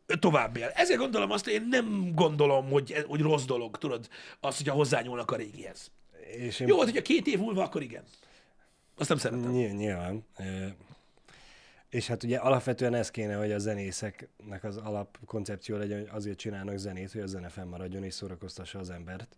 [0.06, 0.68] Tovább él.
[0.74, 4.08] Ezért gondolom azt, hogy én nem gondolom, hogy, hogy rossz dolog, tudod,
[4.40, 5.90] az, hogyha hozzányúlnak a régihez.
[6.36, 8.02] És én Jó, hát, hogyha két év múlva, akkor igen.
[8.96, 9.50] Azt nem szeretem.
[9.50, 10.24] Ny- nyilván.
[11.88, 16.76] És hát ugye alapvetően ez kéne, hogy a zenészeknek az alapkoncepció legyen, hogy azért csinálnak
[16.76, 19.36] zenét, hogy a zene fennmaradjon és szórakoztassa az embert.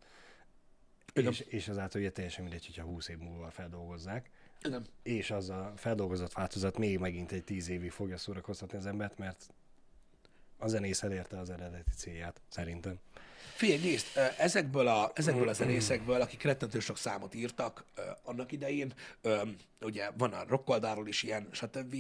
[1.14, 1.30] Igen.
[1.30, 4.30] És, és azáltal ugye teljesen mindegy, hogyha 20 év múlva feldolgozzák.
[4.62, 4.86] Igen.
[5.02, 9.46] És az a feldolgozott változat még megint egy 10 évig fogja szórakoztatni az embert, mert
[10.64, 12.98] a zenész elérte az eredeti célját, szerintem.
[13.54, 14.06] Figyelj, nézd,
[14.38, 17.84] ezekből a, ezekből a zenészekből, akik rettentő sok számot írtak
[18.22, 18.92] annak idején,
[19.80, 21.96] ugye van a rockoldáról is ilyen, stb.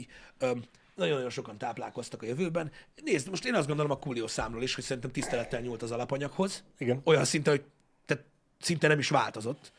[0.94, 2.72] Nagyon-nagyon sokan táplálkoztak a jövőben.
[3.02, 6.64] Nézd, most én azt gondolom a Coolio számról is, hogy szerintem tisztelettel nyúlt az alapanyaghoz.
[6.78, 7.00] Igen.
[7.04, 7.64] Olyan szinte, hogy
[8.06, 8.24] tehát
[8.60, 9.72] szinte nem is változott.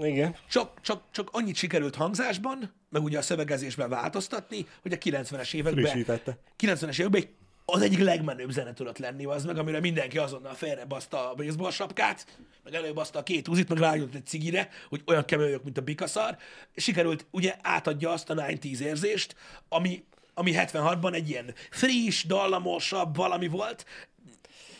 [0.00, 0.36] Igen.
[0.48, 5.84] csak, csak, csak annyit sikerült hangzásban, meg ugye a szövegezésben változtatni, hogy a 90-es években,
[5.84, 6.38] Frissítette.
[6.58, 7.36] 90-es években
[7.70, 12.26] az egyik legmenőbb zene tudott lenni az meg, amire mindenki azonnal félrebaszta a baseball sapkát,
[12.64, 16.36] meg előbaszta a két uzit, meg rájött egy cigire, hogy olyan kemény mint a bikaszar.
[16.76, 19.34] Sikerült, ugye átadja azt a 90 érzést,
[19.68, 23.84] ami, ami 76-ban egy ilyen friss, dallamosabb valami volt.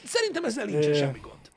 [0.04, 1.50] Szerintem ezzel nincsen semmi gond.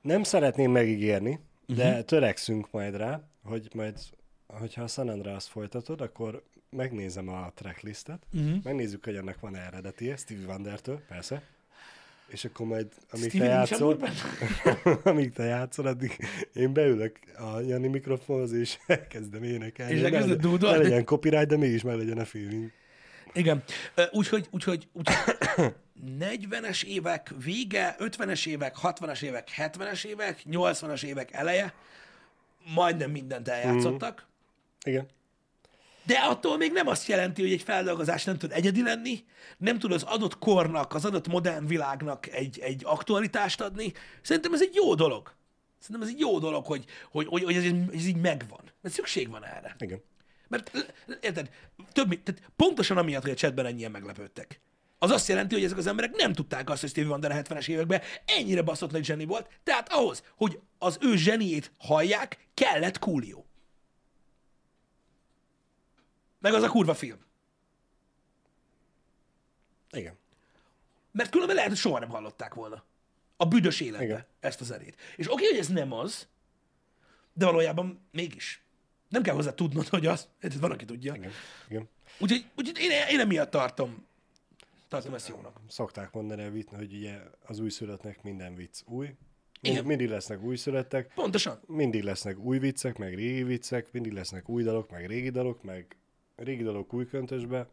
[0.00, 1.40] Nem szeretném megígérni,
[1.74, 2.04] de uh-huh.
[2.04, 3.98] törekszünk majd rá, hogy majd,
[4.46, 8.62] hogyha a San Andreas folytatod, akkor megnézem a tracklistet, uh-huh.
[8.62, 11.42] megnézzük, hogy ennek van eredeti, Stevie Wondertől, persze,
[12.32, 13.98] és akkor majd, amíg te Stevie nincs játszol,
[15.12, 16.18] amíg te játszol, addig
[16.52, 19.94] én beülök a Jani mikrofonhoz, és elkezdem énekelni.
[19.94, 20.76] És elkezded dúdolni?
[20.76, 22.70] Ne legyen copyright, de mégis meg legyen a feeling.
[23.34, 23.62] Igen.
[24.10, 25.74] Úgyhogy, úgyhogy, úgyhogy
[26.18, 31.74] 40-es évek vége, 50-es évek, 60-as évek, 70-es évek, 80-as évek eleje,
[32.74, 34.26] majdnem mindent eljátszottak,
[34.84, 35.06] Igen.
[36.06, 39.24] de attól még nem azt jelenti, hogy egy feldolgozás nem tud egyedi lenni,
[39.58, 43.92] nem tud az adott kornak, az adott modern világnak egy, egy aktualitást adni.
[44.22, 45.32] Szerintem ez egy jó dolog.
[45.78, 48.60] Szerintem ez egy jó dolog, hogy, hogy, hogy, hogy ez, így- ez így megvan.
[48.82, 49.76] Mert szükség van erre.
[49.78, 50.02] Igen.
[50.52, 50.70] Mert
[51.20, 51.50] érted,
[51.92, 54.60] több, tehát pontosan amiatt, hogy a chatben ennyien meglepődtek.
[54.98, 57.68] Az azt jelenti, hogy ezek az emberek nem tudták azt, hogy Stevie Wonder a 70-es
[57.68, 63.44] években ennyire baszott nagy zseni volt, tehát ahhoz, hogy az ő zseniét hallják, kellett Coolio.
[66.38, 67.18] Meg az a kurva film.
[69.90, 70.18] Igen.
[71.12, 72.84] Mert különben lehet, hogy soha nem hallották volna.
[73.36, 74.26] A büdös életbe Igen.
[74.40, 75.00] ezt a zenét.
[75.16, 76.28] És oké, hogy ez nem az,
[77.32, 78.61] de valójában mégis.
[79.12, 80.28] Nem kell hozzá tudnod, hogy az.
[80.60, 81.14] Van, aki tudja.
[81.14, 81.30] Igen.
[81.68, 81.88] Igen.
[82.18, 84.06] Úgyhogy, úgyhogy én, én emiatt tartom,
[84.88, 85.60] tartom ezt jónak.
[85.68, 89.14] Szokták mondani a viccnek, hogy ugye az újszülöttnek minden vicc új.
[89.60, 89.84] Igen.
[89.84, 91.60] Mindig, lesznek újszülöttek, Pontosan.
[91.66, 95.96] mindig lesznek új viccek, meg régi viccek, mindig lesznek új dalok, meg régi dalok, meg
[96.36, 97.68] régi dalok új köntösbe.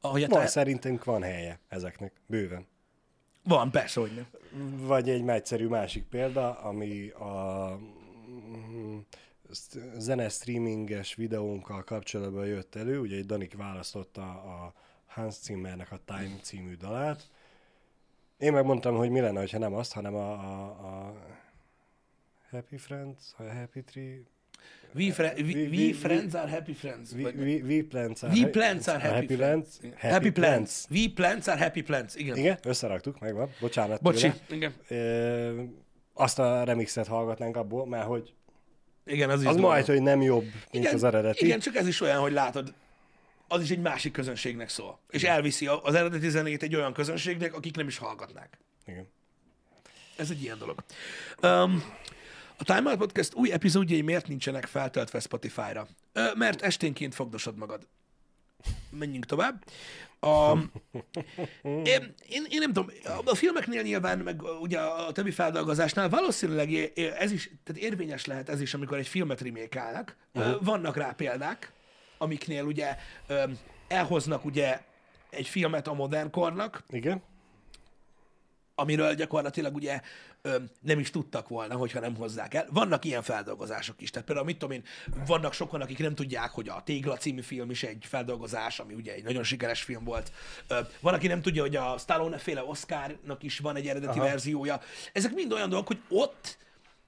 [0.00, 0.46] Ahogy Van, te...
[0.46, 2.66] szerintünk van helye ezeknek, bőven.
[3.42, 4.26] van, persze, hogy nem.
[4.86, 7.78] Vagy egy egyszerű másik példa, ami a
[9.98, 14.74] zene streaminges videónkkal kapcsolatban jött elő, ugye egy Danik választotta a
[15.06, 17.28] Hans Zimmernek a Time című dalát.
[18.38, 21.14] Én megmondtam, hogy mi lenne, ha nem azt, hanem a, a, a
[22.50, 24.20] Happy Friends, a Happy Tree,
[24.94, 27.12] We, fre- we, we- we, we- friends are happy friends.
[27.12, 29.78] We, we, we plants are, We plants are happy, happy plants.
[29.78, 30.00] plants.
[30.00, 30.86] Happy, plants.
[30.90, 32.14] We plants are happy plants.
[32.14, 32.36] Igen.
[32.36, 33.50] Igen, összeraktuk, megvan.
[33.60, 34.32] Bocsánat Bocsi.
[34.46, 34.56] tőle.
[34.56, 34.72] Igen.
[34.88, 35.62] Ö,
[36.12, 38.34] azt a remixet hallgatnánk abból, mert hogy
[39.08, 41.44] Igen, az is az majd, hogy nem jobb, mint igen, az eredeti.
[41.44, 42.72] Igen, csak ez is olyan, hogy látod,
[43.48, 44.98] az is egy másik közönségnek szól.
[45.10, 48.58] És elviszi a- az eredeti zenét egy olyan közönségnek, akik nem is hallgatnák.
[48.86, 49.08] Igen.
[50.16, 50.84] Ez egy ilyen dolog.
[51.42, 51.84] Um,
[52.58, 55.88] a Time Out Podcast új epizódjai miért nincsenek feltöltve Spotify-ra?
[56.12, 57.86] Ö, mert esténként fogdosod magad.
[58.90, 59.64] Menjünk tovább.
[60.20, 60.52] A,
[61.62, 62.86] én, én, én nem tudom,
[63.24, 66.72] a filmeknél nyilván, meg ugye a többi feldolgozásnál valószínűleg
[67.18, 70.16] ez is, tehát érvényes lehet ez is, amikor egy filmet remékálnak.
[70.34, 70.64] Uh-huh.
[70.64, 71.72] Vannak rá példák,
[72.18, 72.96] amiknél ugye
[73.26, 73.42] ö,
[73.88, 74.80] elhoznak ugye
[75.30, 77.22] egy filmet a modern kornak, Igen.
[78.74, 80.00] amiről gyakorlatilag ugye
[80.80, 82.66] nem is tudtak volna, hogyha nem hozzák el.
[82.70, 84.10] Vannak ilyen feldolgozások is.
[84.10, 84.82] Tehát például, mit tudom én,
[85.26, 89.12] vannak sokan, akik nem tudják, hogy a Tégla című film is egy feldolgozás, ami ugye
[89.12, 90.32] egy nagyon sikeres film volt.
[91.00, 94.28] Van, aki nem tudja, hogy a Stallone féle Oscarnak is van egy eredeti Aha.
[94.28, 94.80] verziója.
[95.12, 96.58] Ezek mind olyan dolgok, hogy ott,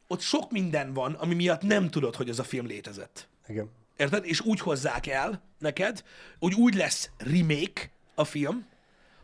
[0.06, 3.28] ott sok minden van, ami miatt nem tudod, hogy az a film létezett.
[3.46, 3.70] Igen.
[3.96, 4.24] Érted?
[4.24, 6.04] És úgy hozzák el neked,
[6.38, 8.66] hogy úgy lesz remake a film,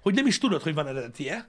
[0.01, 1.49] hogy nem is tudod, hogy van eredetie,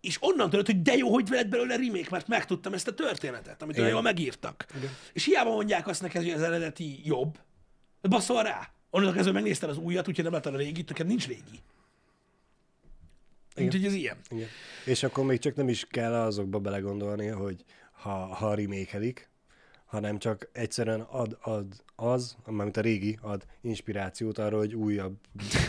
[0.00, 3.62] és onnan tudod, hogy de jó, hogy lett belőle remake, mert megtudtam ezt a történetet,
[3.62, 4.66] amit olyan jól megírtak.
[4.76, 4.90] Igen.
[5.12, 7.38] És hiába mondják azt neked, hogy az eredeti jobb,
[8.02, 8.72] baszol rá.
[8.90, 11.60] Onnantól kezdve megnézted az újat, úgyhogy nem látod a régit, neked nincs régi.
[13.56, 14.16] Úgyhogy ez ilyen.
[14.30, 14.48] Igen.
[14.84, 19.27] És akkor még csak nem is kell azokba belegondolni, hogy ha, ha remékelik,
[19.88, 21.66] hanem csak egyszerűen ad, ad
[21.96, 25.16] az, amit a régi ad inspirációt arra, hogy újabb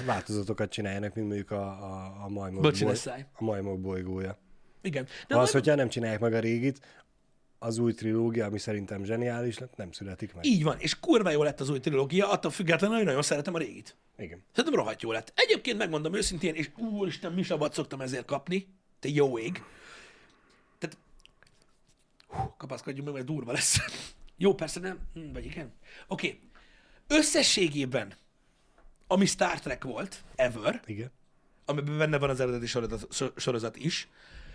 [0.05, 2.95] változatokat csináljanak, mint mondjuk a, a, a, majmok, boly,
[3.33, 4.37] a majmok bolygója.
[4.81, 5.03] Igen.
[5.03, 6.79] De az, majd- hogyha nem csinálják meg a régit,
[7.59, 10.45] az új trilógia, ami szerintem zseniális nem születik meg.
[10.45, 13.57] Így van, és kurva jó lett az új trilógia, attól függetlenül, hogy nagyon szeretem a
[13.57, 13.95] régit.
[14.17, 14.43] Igen.
[14.53, 15.31] Szerintem rohadt jó lett.
[15.35, 18.67] Egyébként megmondom őszintén, és úristen, misabat szoktam ezért kapni,
[18.99, 19.63] te jó ég.
[22.59, 23.79] Kapaszkodjunk meg, mert durva lesz.
[24.43, 25.73] jó, persze nem, hm, vagy igen.
[26.07, 26.41] Oké, okay.
[27.07, 28.13] összességében,
[29.07, 31.11] ami Star Trek volt, ever, Igen.
[31.65, 34.07] amiben benne van az eredeti sorozat, so- sorozat is,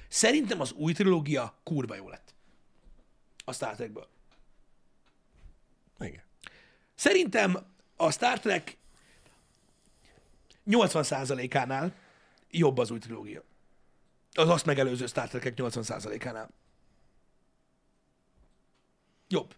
[0.09, 2.35] szerintem az új trilógia kurva jó lett.
[3.45, 4.09] A Star Trekből.
[5.99, 6.23] Igen.
[6.95, 8.77] Szerintem a Star Trek
[10.67, 11.95] 80%-ánál
[12.51, 13.43] jobb az új trilógia.
[14.33, 16.51] Az azt megelőző Star Trek 80%-ánál.
[19.35, 19.55] Jobb.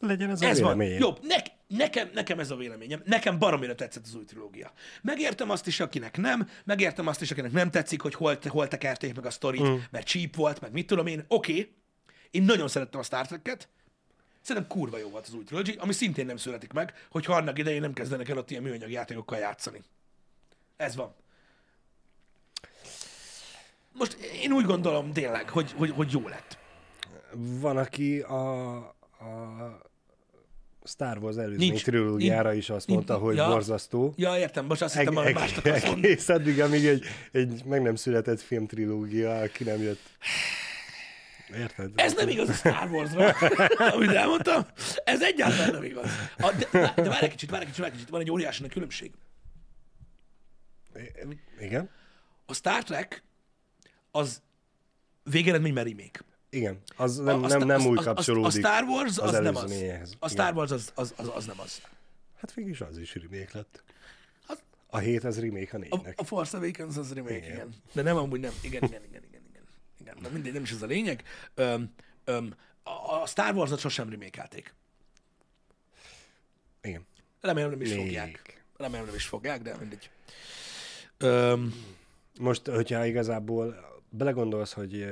[0.00, 0.78] Legyen ez a Ez van.
[0.78, 1.00] véleményed.
[1.00, 1.18] Jobb.
[1.22, 1.36] Ne,
[1.66, 3.02] nekem, nekem ez a véleményem.
[3.04, 4.72] Nekem baromira tetszett az új trilógia.
[5.02, 9.14] Megértem azt is, akinek nem, megértem azt is, akinek nem tetszik, hogy hol, hol tekerték
[9.14, 9.74] meg a sztorit, mm.
[9.90, 11.24] mert cheap volt, meg mit tudom én.
[11.28, 11.72] Oké, okay.
[12.30, 13.68] én nagyon szerettem a Star Trek-et,
[14.42, 17.80] Szerintem kurva jó volt az új trilogy, ami szintén nem születik meg, hogy annak idején
[17.80, 19.82] nem kezdenek el ott ilyen műanyag játékokkal játszani.
[20.76, 21.14] Ez van.
[23.92, 26.59] Most én úgy gondolom tényleg, hogy, hogy, hogy jó lett.
[27.34, 29.80] Van, aki a, a
[30.84, 31.82] Star Wars előzmény Nincs.
[31.84, 32.62] trilógiára Nincs.
[32.62, 33.26] is azt mondta, Nincs.
[33.26, 33.48] hogy Ja.
[33.48, 34.12] borzasztó.
[34.16, 35.84] Ja, értem, most azt hittem, hogy másnak azt.
[35.84, 40.00] Egész addig, amíg egy, egy meg nem született filmtrilógia, ki nem jött.
[41.56, 41.90] Érted?
[41.94, 43.28] Ez nem igaz a Star Wars-ra,
[43.94, 44.66] amit elmondtam.
[45.04, 46.10] Ez egyáltalán nem igaz.
[46.38, 48.08] A, de, de várj egy kicsit, várj egy kicsit, várj egy kicsit.
[48.10, 49.12] Van egy óriási nagy különbség.
[51.60, 51.90] Igen?
[52.46, 53.22] A Star Trek
[54.10, 54.42] az
[55.30, 56.20] végeredményben remake.
[56.50, 56.78] Igen.
[56.96, 58.46] Az nem, A- a nem, nem az- úgy az- kapcsolódik.
[58.64, 59.74] A Star Wars az, az nem az.
[60.18, 60.28] A.
[60.28, 61.82] Star Wars az, az, az, az nem az.
[62.40, 63.82] Hát végülis az is remake lett.
[64.46, 66.18] Az- A hét az remake a A, négynek.
[66.20, 67.50] a Force Awakens az remake, igen.
[67.50, 67.74] Igen.
[67.92, 68.52] De nem amúgy nem.
[68.62, 69.42] Igen, igen, igen, igen.
[69.48, 69.62] igen.
[70.00, 70.16] igen.
[70.22, 71.22] De mindegy, nem is ez a lényeg.
[71.54, 71.94] Öm,
[72.24, 72.90] öm, a,
[73.22, 74.74] a Star Wars-ot sosem remékelték.
[76.82, 77.06] Igen.
[77.40, 77.98] Remélem nem is Még.
[77.98, 78.64] fogják.
[78.76, 80.10] Remélem nem is fogják, de mindegy.
[81.18, 81.74] Öm,
[82.38, 83.74] Most, hogyha igazából
[84.08, 85.06] belegondolsz, hogy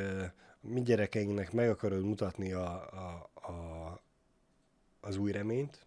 [0.61, 4.03] mi gyerekeinknek meg akarod mutatni a, a, a,
[5.01, 5.87] az új reményt,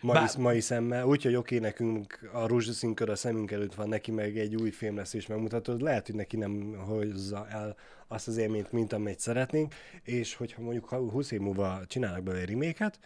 [0.00, 4.10] mai, Bár- mai szemmel, úgyhogy oké, nekünk a rózsaszín kör a szemünk előtt van, neki
[4.10, 8.36] meg egy új film lesz és megmutatod, lehet, hogy neki nem hozza el azt az
[8.36, 12.98] élményt, mint amit szeretnénk, és hogyha mondjuk 20 év múlva csinálnak belőle reméket,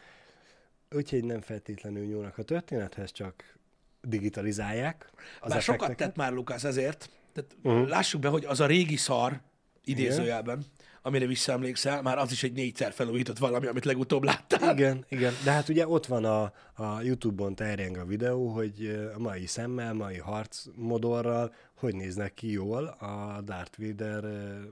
[0.90, 3.56] úgyhogy nem feltétlenül nyúlnak a történethez, csak
[4.00, 7.10] digitalizálják az Bár sokat tett már Lukász ezért.
[7.32, 7.88] Tehát uh-huh.
[7.88, 9.40] lássuk be, hogy az a régi szar,
[9.84, 10.64] idézőjelben,
[11.02, 14.72] amire visszaemlékszel, már az is egy négyszer felújított valami, amit legutóbb láttál.
[14.76, 15.32] Igen, igen.
[15.44, 16.42] De hát ugye ott van a,
[16.74, 22.84] a YouTube-on terjeng a videó, hogy a mai szemmel, mai harcmodorral, hogy néznek ki jól
[22.86, 24.24] a Darth Vader,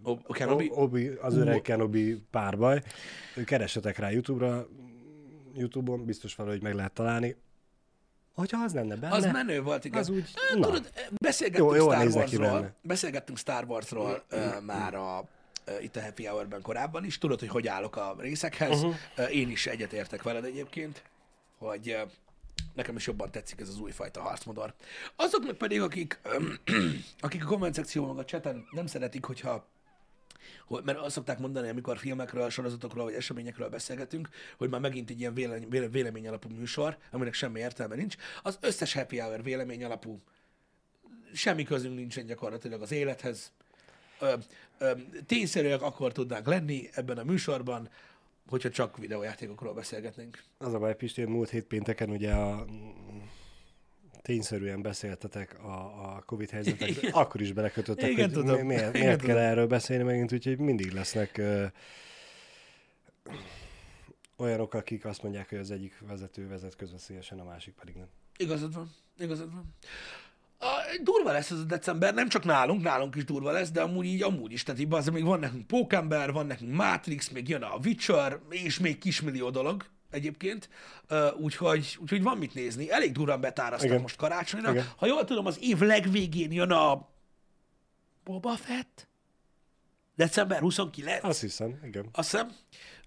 [0.02, 0.70] O- Kenobi?
[0.74, 2.82] Obi, az öreg Kenobi párbaj.
[3.44, 4.66] Keresetek rá YouTube-ra,
[5.54, 7.36] YouTube-on biztos valahogy meg lehet találni.
[8.34, 9.98] Hogyha az lenne benne, Az menő volt, igen.
[9.98, 10.66] Az úgy- na.
[10.66, 15.26] Tudod, beszélgettünk Jó- jól Star Warsról, beszélgettünk Star Warsról uh, már a, uh,
[15.82, 17.18] itt a Happy Hour-ben korábban is.
[17.18, 18.82] Tudod, hogy hogy állok a részekhez.
[18.82, 19.34] Uh-huh.
[19.34, 21.02] Én is egyetértek veled egyébként,
[21.58, 22.10] hogy uh,
[22.74, 24.74] nekem is jobban tetszik ez az újfajta harcmodor.
[25.16, 26.20] Azoknak pedig, akik,
[27.20, 29.68] akik a komment szekcióban, a chaten nem szeretik, hogyha
[30.66, 35.20] hogy, mert azt szokták mondani, amikor filmekről, sorozatokról vagy eseményekről beszélgetünk, hogy már megint egy
[35.20, 38.16] ilyen vélemény, véle- vélemény alapú műsor, aminek semmi értelme nincs.
[38.42, 40.22] Az összes happy hour vélemény alapú,
[41.32, 43.52] semmi közünk nincsen gyakorlatilag az élethez.
[44.20, 44.34] Ö,
[44.78, 44.90] ö,
[45.26, 47.88] tényszerűek akkor tudnánk lenni ebben a műsorban,
[48.48, 50.42] hogyha csak videójátékokról beszélgetnénk.
[50.58, 52.64] az a baj, Pisti, hogy múlt hét pénteken ugye a
[54.22, 55.74] tényszerűen beszéltetek a,
[56.16, 58.56] a Covid helyzetekről, akkor is belekötöttek, Igen, hogy tudom.
[58.56, 59.42] mi- miért, Igen, miért kell tudom.
[59.50, 61.66] erről beszélni megint, úgyhogy mindig lesznek ö,
[64.36, 68.08] olyanok, akik azt mondják, hogy az egyik vezető vezet közveszélyesen, a másik pedig nem.
[68.36, 69.74] Igazad van, igazad van.
[70.62, 74.06] A, durva lesz ez a december, nem csak nálunk, nálunk is durva lesz, de amúgy
[74.06, 74.62] így, amúgy is.
[74.62, 78.78] Tehát így azért még van nekünk Pókember, van nekünk Matrix, még jön a Witcher, és
[78.78, 80.68] még kismillió dolog egyébként.
[81.36, 82.90] Úgyhogy, úgyhogy van mit nézni.
[82.90, 84.00] Elég durván betárasztak Igen.
[84.00, 84.70] most karácsonyra.
[84.70, 84.84] Igen.
[84.96, 87.08] Ha jól tudom, az év legvégén jön a
[88.24, 89.08] Boba Fett?
[90.16, 91.24] December 29?
[91.24, 92.08] Azt hiszem, igen.
[92.12, 92.52] azt hiszem,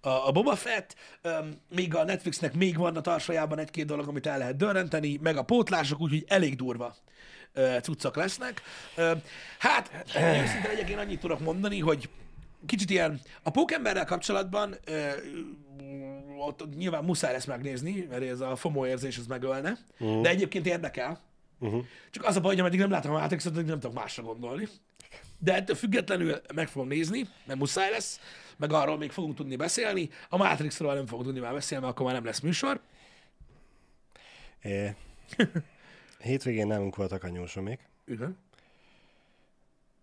[0.02, 4.28] a, a Boba Fett, um, még a Netflixnek még van a tarsajában egy-két dolog, amit
[4.28, 6.96] el lehet dörrenteni, meg a pótlások, úgyhogy elég durva
[7.82, 8.62] cuccak lesznek.
[9.60, 12.10] Hát, őszintén legyek, én annyit tudok mondani, hogy
[12.66, 14.76] kicsit ilyen, a pókemberrel kapcsolatban
[16.38, 20.22] ott nyilván muszáj lesz megnézni, mert ez a FOMO érzés az megölne, uh-huh.
[20.22, 21.22] de egyébként érdekel.
[21.60, 21.86] Uh-huh.
[22.12, 24.68] Csak az a baj, hogy ameddig nem látom a Matrixot, addig nem tudok másra gondolni.
[25.40, 28.20] De ettől függetlenül meg fogom nézni, mert muszáj lesz,
[28.58, 30.10] meg arról még fogunk tudni beszélni.
[30.30, 32.80] A Matrixról nem fogunk tudni már beszélni, mert akkor már nem lesz műsor.
[34.62, 34.96] É.
[36.24, 37.80] Hétvégén nálunk voltak anyósomék.
[38.06, 38.38] Igen.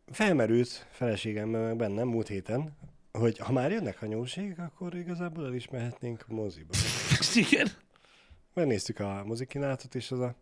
[0.07, 2.77] Felmerült feleségemmel meg bennem múlt héten,
[3.13, 6.75] hogy ha már jönnek anyóség, akkor igazából el is mehetnénk moziba.
[7.51, 7.69] Igen.
[8.55, 10.35] Megnéztük a mozikínálatot, és az a...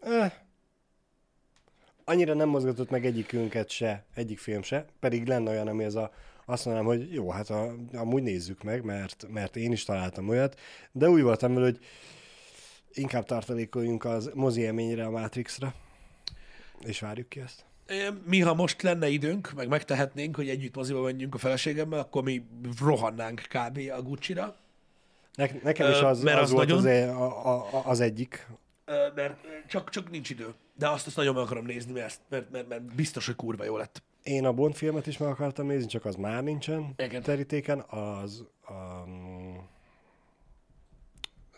[0.00, 0.32] Eh,
[2.04, 6.12] annyira nem mozgatott meg egyikünket se, egyik film se, pedig lenne olyan, ami az a,
[6.44, 10.60] azt mondanám, hogy jó, hát a, amúgy nézzük meg, mert, mert én is találtam olyat,
[10.92, 11.78] de úgy voltam vele, hogy
[12.96, 15.74] inkább tartalékoljunk az mozi élményre, a Matrixra,
[16.84, 17.64] és várjuk ki ezt.
[18.24, 22.42] Mi, ha most lenne időnk, meg megtehetnénk, hogy együtt moziba menjünk a feleségemmel, akkor mi
[22.80, 23.80] rohannánk kb.
[23.96, 24.56] a Gucci-ra.
[25.34, 28.46] Ne, nekem is az, mert az, az volt nagyon- az, a, a, az egyik.
[29.14, 29.36] Mert
[29.68, 30.54] csak, csak nincs idő.
[30.74, 33.76] De azt, azt nagyon meg akarom nézni, mert, mert, mert, mert biztos, hogy kurva jó
[33.76, 34.02] lett.
[34.22, 37.22] Én a Bond filmet is meg akartam nézni, csak az már nincsen Igen.
[37.22, 37.80] terítéken.
[37.80, 39.04] Az a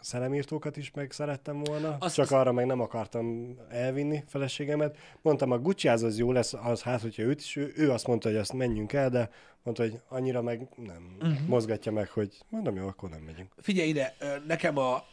[0.01, 4.97] szellemírtókat is meg szerettem volna, Azt- csak azt- arra meg nem akartam elvinni feleségemet.
[5.23, 8.07] Mondtam, a Gucci az, az jó lesz, az hát, hogyha őt is, ő, ő azt
[8.07, 9.31] mondta, hogy azt menjünk el, de
[9.63, 11.47] mondta, hogy annyira meg nem uh-huh.
[11.47, 13.53] mozgatja meg, hogy mondom, jó, akkor nem megyünk.
[13.57, 15.05] Figyelj ide, nekem a,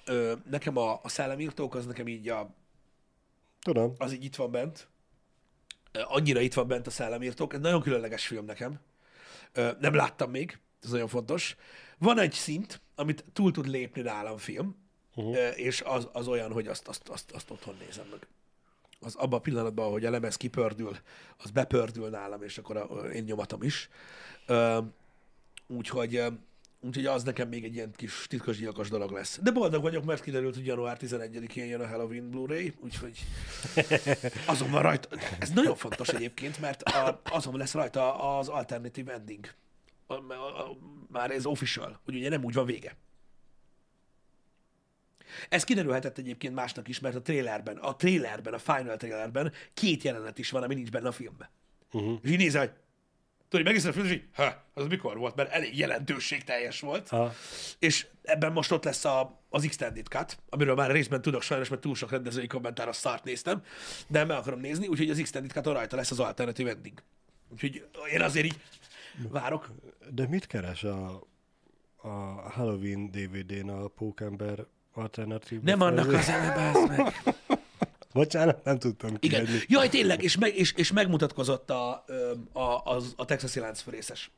[0.49, 2.55] nekem a, a szellemírtók, az nekem így a,
[3.61, 4.87] Tudom, az így itt van bent.
[6.03, 7.53] Annyira itt van bent a szellemírtók.
[7.53, 8.79] Ez nagyon különleges film nekem.
[9.79, 11.55] Nem láttam még, ez nagyon fontos.
[11.97, 14.75] Van egy szint, amit túl tud lépni nálam film,
[15.15, 15.59] uh-huh.
[15.59, 18.27] és az, az olyan, hogy azt, azt, azt, azt otthon nézem meg.
[18.99, 20.97] Az abban a pillanatban, hogy a lemez kipördül,
[21.37, 22.83] az bepördül nálam, és akkor a,
[23.13, 23.89] én nyomatom is.
[25.67, 26.23] Úgyhogy,
[26.79, 29.39] úgyhogy az nekem még egy ilyen kis titkos gyilkos dolog lesz.
[29.41, 33.25] De boldog vagyok, mert kiderült, hogy január 11-én jön a Halloween Blu-ray, úgyhogy
[34.45, 35.09] azon van rajta.
[35.39, 39.53] Ez nagyon fontos egyébként, mert a, azon lesz rajta az alternative ending.
[40.07, 40.77] A, a, a,
[41.07, 42.97] már ez official, hogy ugye nem úgy van vége.
[45.49, 50.37] Ez kiderülhetett egyébként másnak is, mert a trailerben, a trailerben, a final trailerben két jelenet
[50.37, 51.49] is van, ami nincs benne a filmben.
[51.91, 52.19] Uh-huh.
[52.23, 52.71] És így nézel, hogy
[53.49, 57.07] tudod, hogy megnézed a filmet, és így, ha, az mikor volt, mert elég jelentőségteljes volt.
[57.07, 57.33] Ha.
[57.79, 61.81] És ebben most ott lesz a, az Extended Cut, amiről már részben tudok sajnos, mert
[61.81, 63.63] túl sok rendezői kommentár a szart néztem,
[64.07, 67.03] de meg akarom nézni, úgyhogy az Extended Cut rajta lesz az alternatív ending.
[67.49, 68.61] Úgyhogy én azért így
[69.29, 69.71] várok.
[70.09, 71.23] De mit keres a,
[71.95, 72.07] a
[72.49, 75.61] Halloween DVD-n a Pókember alternatív?
[75.61, 77.13] Nem annak az elebász meg.
[78.13, 79.45] Bocsánat, nem tudtam Igen.
[79.45, 79.61] kiadni.
[79.67, 82.05] Jaj, tényleg, és, meg, és, és megmutatkozott a,
[82.51, 84.31] a, az, a Texas láncfőrészes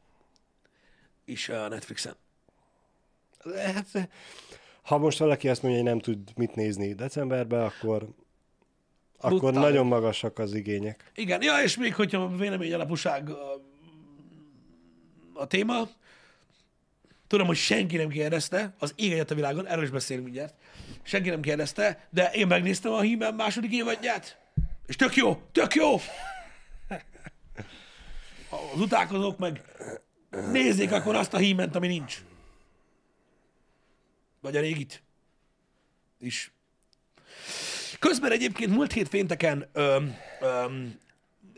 [1.26, 2.16] is a Netflixen.
[3.56, 4.10] Hát,
[4.82, 8.08] ha most valaki azt mondja, hogy nem tud mit nézni decemberben, akkor,
[9.18, 9.62] akkor Brutál.
[9.62, 11.12] nagyon magasak az igények.
[11.16, 13.30] Igen, ja, és még hogyha vélemény alapúság
[15.38, 15.90] a, téma,
[17.28, 20.54] tudom, hogy senki nem kérdezte, az ég a világon, erről is beszélünk mindjárt,
[21.04, 24.38] senki nem kérdezte, de én megnéztem a hímen második évadját,
[24.88, 25.96] és tök jó, tök jó!
[28.74, 29.62] Az utálkozók meg
[30.52, 32.22] nézzék akkor azt a híment, ami nincs.
[34.42, 35.04] Vagy a régit
[36.20, 36.52] is.
[38.00, 41.00] Közben egyébként múlt hét pénteken öm, öm,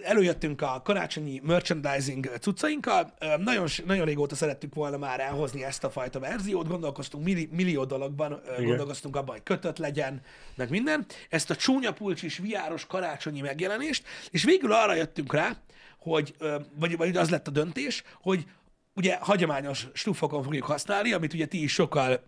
[0.03, 3.13] előjöttünk a karácsonyi merchandising cuccainkkal.
[3.37, 8.41] Nagyon, nagyon régóta szerettük volna már elhozni ezt a fajta verziót, gondolkoztunk milli, millió dologban,
[8.45, 10.21] ö, gondolkoztunk abban, hogy kötött legyen,
[10.55, 11.05] meg minden.
[11.29, 15.57] Ezt a csúnya pulcsis, viáros karácsonyi megjelenést, és végül arra jöttünk rá,
[15.99, 16.35] hogy,
[16.79, 18.45] vagy, vagy az lett a döntés, hogy
[18.95, 22.19] ugye hagyományos stufokon fogjuk használni, amit ugye ti is sokkal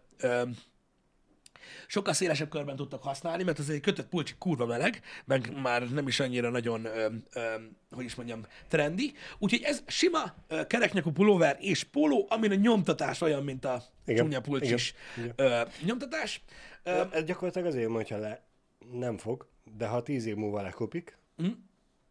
[1.92, 6.08] sokkal szélesebb körben tudtak használni, mert az egy kötött pulcsi kurva meleg, meg már nem
[6.08, 7.42] is annyira nagyon, ö, ö,
[7.92, 9.14] hogy is mondjam, trendi.
[9.40, 14.24] Úgyhogy ez sima ö, kereknyakú pulóver és póló, amin a nyomtatás olyan, mint a Igen,
[14.24, 16.42] csúnya pulcsis igen, ö, nyomtatás.
[16.84, 18.44] Ö, Ez gyakorlatilag azért, hogyha le
[18.92, 21.18] nem fog, de ha tíz év múlva lekopik,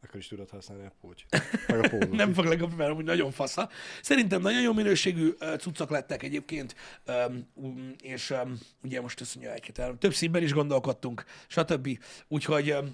[0.03, 1.43] akkor is tudod használni a pulcsit.
[1.67, 2.11] Meg a pólót.
[2.23, 3.69] Nem fog legjobb, mert amúgy nagyon fasza.
[4.03, 6.75] Szerintem nagyon jó minőségű ö, cuccok lettek egyébként,
[7.07, 8.35] um, és
[8.83, 11.99] ugye most mondja egy több színben is gondolkodtunk, stb.
[12.29, 12.85] Úgyhogy ö,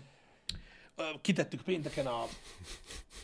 [1.20, 2.24] kitettük pénteken a,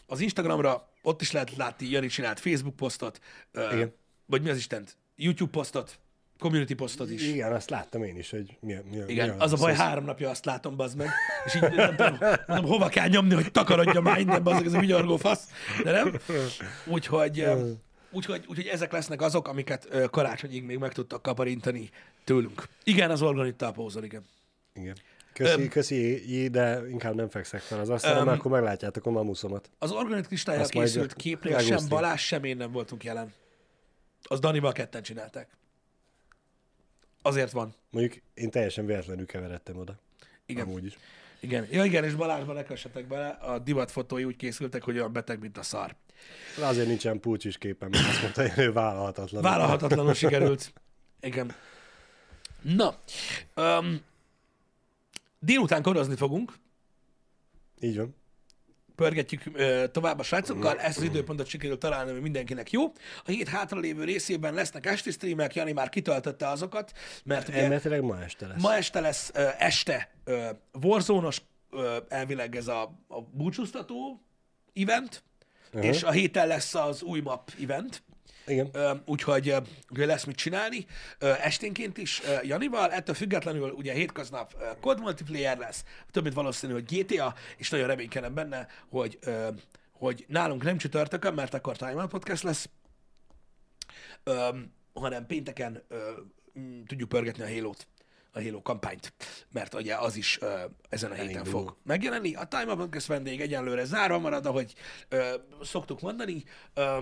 [0.06, 3.20] az Instagramra, ott is lehet látni, Jani csinált Facebook posztot,
[3.52, 3.94] Igen.
[4.26, 5.98] vagy mi az Istent, YouTube posztot,
[6.42, 7.28] community posztot is.
[7.28, 10.04] Igen, azt láttam én is, hogy mi, mi, Igen, mi az a baj, szó- három
[10.04, 11.08] napja azt látom, bazd meg,
[11.44, 14.72] és így nem tudom, mondom, hova kell nyomni, hogy takarodja már innen, bazd meg, ez
[14.72, 15.48] a vigyorgó fasz,
[15.84, 16.16] de nem.
[16.86, 17.46] Úgyhogy,
[18.10, 21.90] úgyhogy, úgyhogy ezek lesznek azok, amiket karácsonyig még meg tudtak kaparintani
[22.24, 22.68] tőlünk.
[22.84, 24.24] Igen, az organitta a pózol, igen.
[24.74, 24.96] Igen.
[25.32, 29.10] Köszi, köszi, Jé, de inkább nem fekszek fel az asztalra, Öm, mert akkor meglátjátok a
[29.10, 29.70] mamuszomat.
[29.78, 31.88] Az organit majd készült képnél sem.
[31.88, 33.32] Balázs, sem én nem voltunk jelen.
[34.22, 35.48] Az Danival ketten csinálták.
[37.22, 37.74] Azért van.
[37.90, 39.98] Mondjuk én teljesen véletlenül keveredtem oda.
[40.46, 40.66] Igen.
[40.66, 40.98] Amúgy is.
[41.40, 41.66] Igen.
[41.70, 45.58] Ja, igen, és Balázsban ne kössetek bele, a divatfotói úgy készültek, hogy olyan beteg, mint
[45.58, 45.94] a szar.
[46.60, 49.42] Azért nincsen pulcsis képem, mert azt mondta, hogy ő vállalhatatlan.
[49.42, 50.72] Vállalhatatlanul sikerült.
[51.20, 51.54] Igen.
[52.62, 52.98] Na,
[53.56, 54.00] um,
[55.38, 56.52] délután korozni fogunk,
[57.82, 58.14] Így van.
[58.94, 62.82] Pörgetjük ö, tovább a srácokkal, ezt az időpontot sikerült találni, ami mindenkinek jó.
[63.24, 66.92] A hét hátralévő részében lesznek esti streamek, Jani már kitöltötte azokat,
[67.24, 68.62] mert ugye Elméletileg ma este lesz.
[68.62, 70.48] ma este lesz ö, este ö,
[70.82, 74.22] Warzone-os, ö, elvileg ez a, a búcsúztató
[74.74, 75.22] event,
[75.72, 75.84] uh-huh.
[75.90, 78.02] és a héten lesz az új map event.
[78.46, 78.70] Igen.
[79.06, 79.54] Úgyhogy,
[79.90, 80.86] úgyhogy lesz mit csinálni.
[81.18, 87.34] Esténként is Janival, ettől függetlenül ugye hétköznap Code Multiplayer lesz, több mint valószínű, hogy GTA,
[87.56, 89.18] és nagyon reménykedem benne, hogy,
[89.92, 92.68] hogy nálunk nem csütörtökön, mert akkor Time Out Podcast lesz,
[94.92, 95.82] hanem pénteken
[96.86, 97.86] tudjuk pörgetni a Halo-t
[98.34, 99.12] a Halo kampányt,
[99.52, 101.52] mert ugye az is ö, ezen a héten Elindul.
[101.52, 102.34] fog megjelenni.
[102.34, 104.74] A Time Out Podcast vendég egyenlőre zárva marad, ahogy
[105.08, 106.98] ö, szoktuk mondani, ö,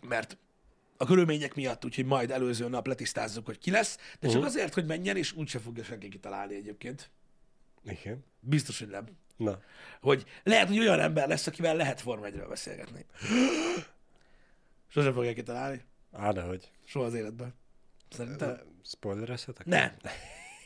[0.00, 0.36] mert
[0.96, 4.44] a körülmények miatt, úgyhogy majd előző nap letisztázzuk, hogy ki lesz, de csak Uh-huh.
[4.44, 7.10] azért, hogy menjen, és úgyse fogja senki kitalálni egyébként.
[7.84, 8.24] Igen.
[8.40, 9.04] Biztos, hogy nem.
[9.36, 9.58] Na.
[10.00, 13.06] Hogy lehet, hogy olyan ember lesz, akivel lehet Form 1 beszélgetni.
[14.92, 15.84] Sosem fogja kitalálni.
[16.12, 16.70] Á, de hogy.
[16.84, 17.54] Soha az életben.
[18.10, 18.58] Szerintem.
[18.84, 19.66] Spoilerezhetek?
[19.66, 19.92] Ne.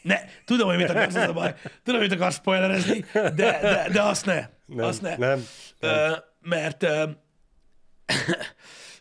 [0.03, 0.21] Ne.
[0.45, 1.55] Tudom, hogy mit akarsz, az a baj.
[1.83, 4.49] Tudom, hogy mit akarsz spoilerezni, de, de, de azt ne.
[4.67, 4.85] Nem.
[4.85, 5.17] Azt ne.
[5.17, 5.45] Nem.
[5.81, 7.11] Ö, mert, ö,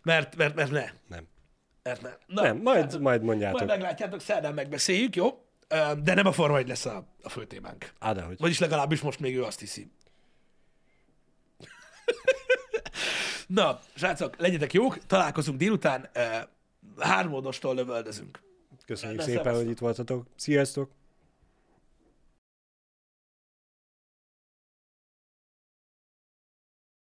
[0.03, 0.89] mert, mert, mert ne.
[1.07, 1.27] Nem.
[1.83, 2.09] Mert ne.
[2.27, 3.67] Na, Nem, majd, hát, majd majd mondjátok.
[3.67, 5.45] meglátjátok, szerdán megbeszéljük, jó?
[6.03, 7.93] De nem a Forma 1 lesz a, a fő témánk.
[7.99, 8.37] Á, de hogy.
[8.39, 9.91] Vagyis legalábbis most még ő azt hiszi.
[13.47, 16.09] Na, srácok, legyetek jók, találkozunk délután,
[16.99, 18.39] hármódostól lövöldözünk.
[18.85, 19.63] Köszönjük Ne szépen, szevasztok.
[19.65, 20.27] hogy itt voltatok.
[20.35, 20.91] Sziasztok!